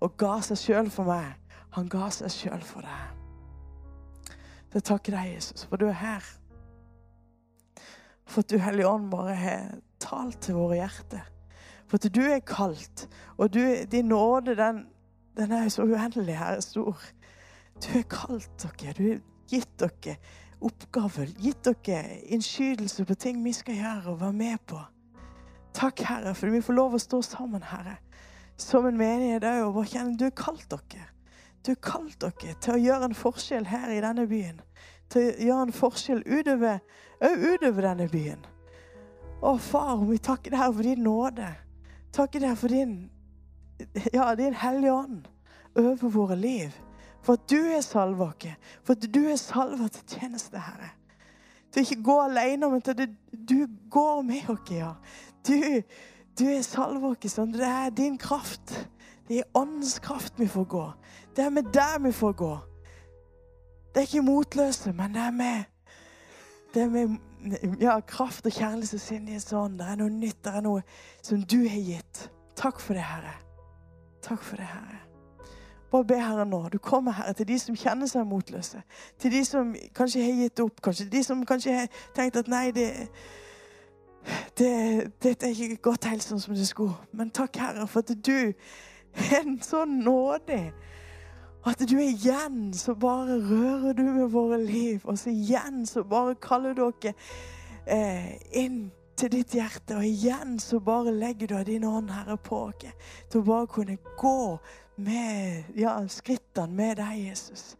[0.00, 1.36] og ga seg sjøl for meg.
[1.76, 4.34] Han ga seg sjøl for deg.
[4.68, 6.24] Så jeg takker deg, Jesus, for du er her.
[8.28, 11.24] For at du, Hellige Ånd, bare har talt til våre hjerter.
[11.88, 13.06] For at du er kalt,
[13.38, 14.84] og du, din nåde, den,
[15.38, 17.00] den er så uendelig her stor.
[17.80, 20.18] Du har kalt dere, du har gitt dere
[20.60, 24.80] oppgaver, gitt dere innskytelse på ting vi skal gjøre og være med på.
[25.78, 27.98] Takk, Herre, for vi får lov å stå sammen, Herre,
[28.58, 31.08] som en menighet òg, og bare kjenne du har kalt dere.
[31.64, 34.60] Du har kalt dere til å gjøre en forskjell her i denne byen.
[35.08, 36.80] Til å gjøre en forskjell utover
[37.20, 38.44] utover denne byen.
[39.42, 41.48] Å, far, vi takker deg for din nåde.
[42.14, 42.94] Takker deg for din,
[44.14, 45.28] ja, din hellige ånd
[45.78, 46.74] over våre liv.
[47.22, 48.70] For at du er salva oss.
[48.86, 50.92] For at du er salva til tjeneste, Herre.
[51.72, 54.94] Til ikke gå alene, men til at du går med oss, ja.
[55.46, 55.58] Du,
[56.38, 57.34] du er salva oss.
[57.34, 57.52] Sånn.
[57.54, 58.74] Det er din kraft.
[59.28, 60.86] Det er åndens kraft vi får gå.
[61.36, 62.54] Det er med deg vi får gå.
[63.98, 65.62] Det er ikke motløse, men det er med
[66.74, 67.18] det er med
[67.80, 69.74] ja, kraft og kjærlighet som sinner i sånn.
[69.74, 70.82] Det er noe nytt, det er noe
[71.18, 72.20] som du har gitt.
[72.54, 73.32] Takk for det, Herre.
[74.22, 75.00] Takk for det, Herre.
[75.90, 76.60] Bare be Herre nå.
[76.70, 78.84] Du kommer, Herre, til de som kjenner seg motløse.
[79.18, 80.78] Til de som kanskje har gitt opp.
[80.84, 82.86] Kanskje de som kanskje har tenkt at nei, det,
[84.62, 84.70] det,
[85.18, 86.94] dette er ikke godt helt sånn som det skulle.
[87.10, 88.54] Men takk, Herre, for at du
[89.32, 90.68] er en sånn nådig.
[91.66, 95.00] At du igjen så bare rører du med våre liv.
[95.04, 97.14] Og så igjen så bare kaller du dere
[97.86, 99.96] eh, inn til ditt hjerte.
[99.98, 102.94] Og igjen så bare legger du din ånd, Herre, på oss.
[103.30, 104.58] Til å bare kunne gå
[104.98, 107.76] med ja, skrittene med deg, Jesus.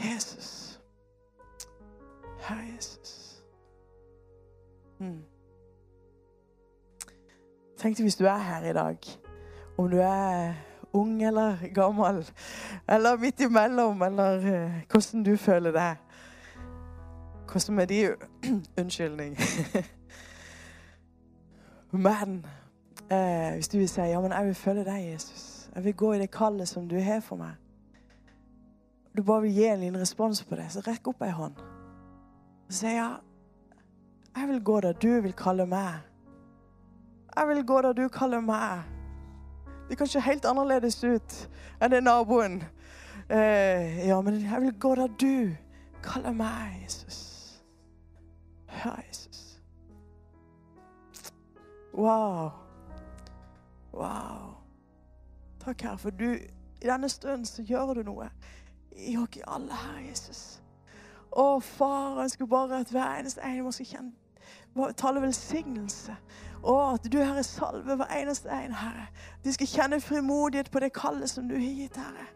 [0.00, 0.80] Jesus.
[2.44, 3.20] Herre Jesus.
[4.98, 5.22] Mm.
[7.76, 8.96] deg hvis du er her i dag,
[9.76, 10.54] om du er
[10.94, 12.30] ung eller gammel,
[12.88, 15.96] eller midt imellom, eller uh, hvordan du føler det.
[17.52, 18.14] Hvordan er de
[18.80, 19.36] Unnskyldning.
[22.06, 22.46] men
[23.12, 25.70] uh, hvis du vil si ja, men jeg vil følge deg, Jesus.
[25.74, 27.54] Jeg vil gå i det kallet som du har for meg.
[29.16, 31.58] Du bare vil gi en liten respons på det, så rekk opp ei hånd.
[32.66, 33.10] Og si ja,
[34.36, 36.02] jeg vil gå der du vil kalle meg.
[37.36, 38.93] Jeg vil gå der du kaller meg.
[39.88, 41.36] Det kan se helt annerledes ut
[41.80, 42.62] enn det naboen.
[43.28, 45.56] Eh, ja, men jeg vil gå der du
[46.02, 47.20] kaller meg, Jesus.
[48.84, 49.60] Ja, Jesus.
[51.94, 52.50] Wow.
[53.92, 54.54] Wow.
[55.64, 56.34] Takk, Herre, for du
[56.82, 58.28] i denne stunden så gjør du noe
[58.96, 60.42] i oss alle, Herre Jesus.
[61.34, 64.12] Å, far, jeg ønsker bare at hver eneste en skal kjenne
[64.98, 66.16] tale velsignelse
[66.64, 69.06] og at du, Herre, salver hver eneste en, Herre.
[69.44, 72.30] De skal kjenne frimodighet på det kallet som du har gitt, Herre.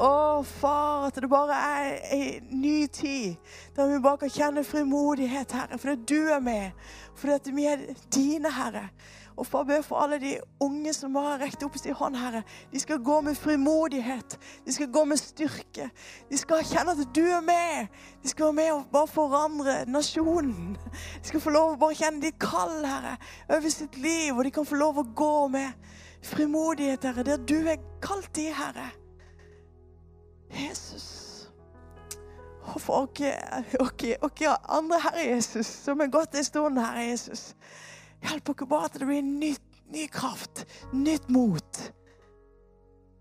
[0.00, 3.36] Å, far, at det bare er en ny tid
[3.76, 5.78] der vi bare kan kjenne frimodighet, Herre.
[5.78, 6.70] Fordi du er med.
[7.14, 8.88] Fordi vi er dine, Herre.
[9.40, 12.42] Og far, be for alle de unge som har rekt opp sin hånd, Herre.
[12.72, 14.36] De skal gå med frimodighet.
[14.66, 15.86] De skal gå med styrke.
[16.28, 17.88] De skal kjenne at du er med.
[18.20, 20.76] De skal være med og bare forandre nasjonen.
[20.92, 23.16] De skal få lov å bare kjenne ditt kall, Herre,
[23.48, 24.36] over sitt liv.
[24.36, 25.72] Og de kan få lov å gå med
[26.20, 28.90] frimodighet, Herre, der du er kalt i, Herre.
[30.52, 31.08] Jesus.
[32.74, 37.54] Og for oss andre, Herre Jesus, som har gått en stund, Herre Jesus.
[38.20, 41.80] Hjelp oss bare at det blir nytt, ny kraft, nytt mot.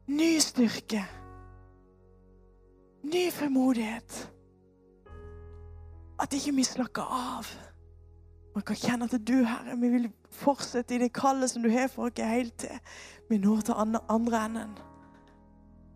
[0.09, 1.05] Ny styrke.
[3.03, 4.19] Ny frimodighet.
[6.19, 7.47] At ikke vi slakker av.
[8.55, 11.87] Man kan kjenne at du, Herre, vi vil fortsette i det kallet som du har
[11.87, 12.79] for oss helt til
[13.29, 14.73] vi når til andre, enden.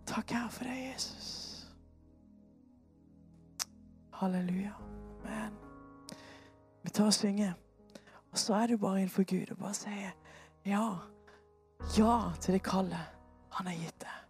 [0.06, 1.32] Takk, Herre, for deg, Jesus.
[4.14, 4.76] Halleluja.
[5.24, 5.58] Amen.
[6.84, 7.63] Vi tar og synger.
[8.34, 10.14] Og så er du bare innenfor Gud og bare sier
[10.66, 10.86] ja.
[11.98, 13.12] Ja til det kallet
[13.54, 14.23] han har gitt deg.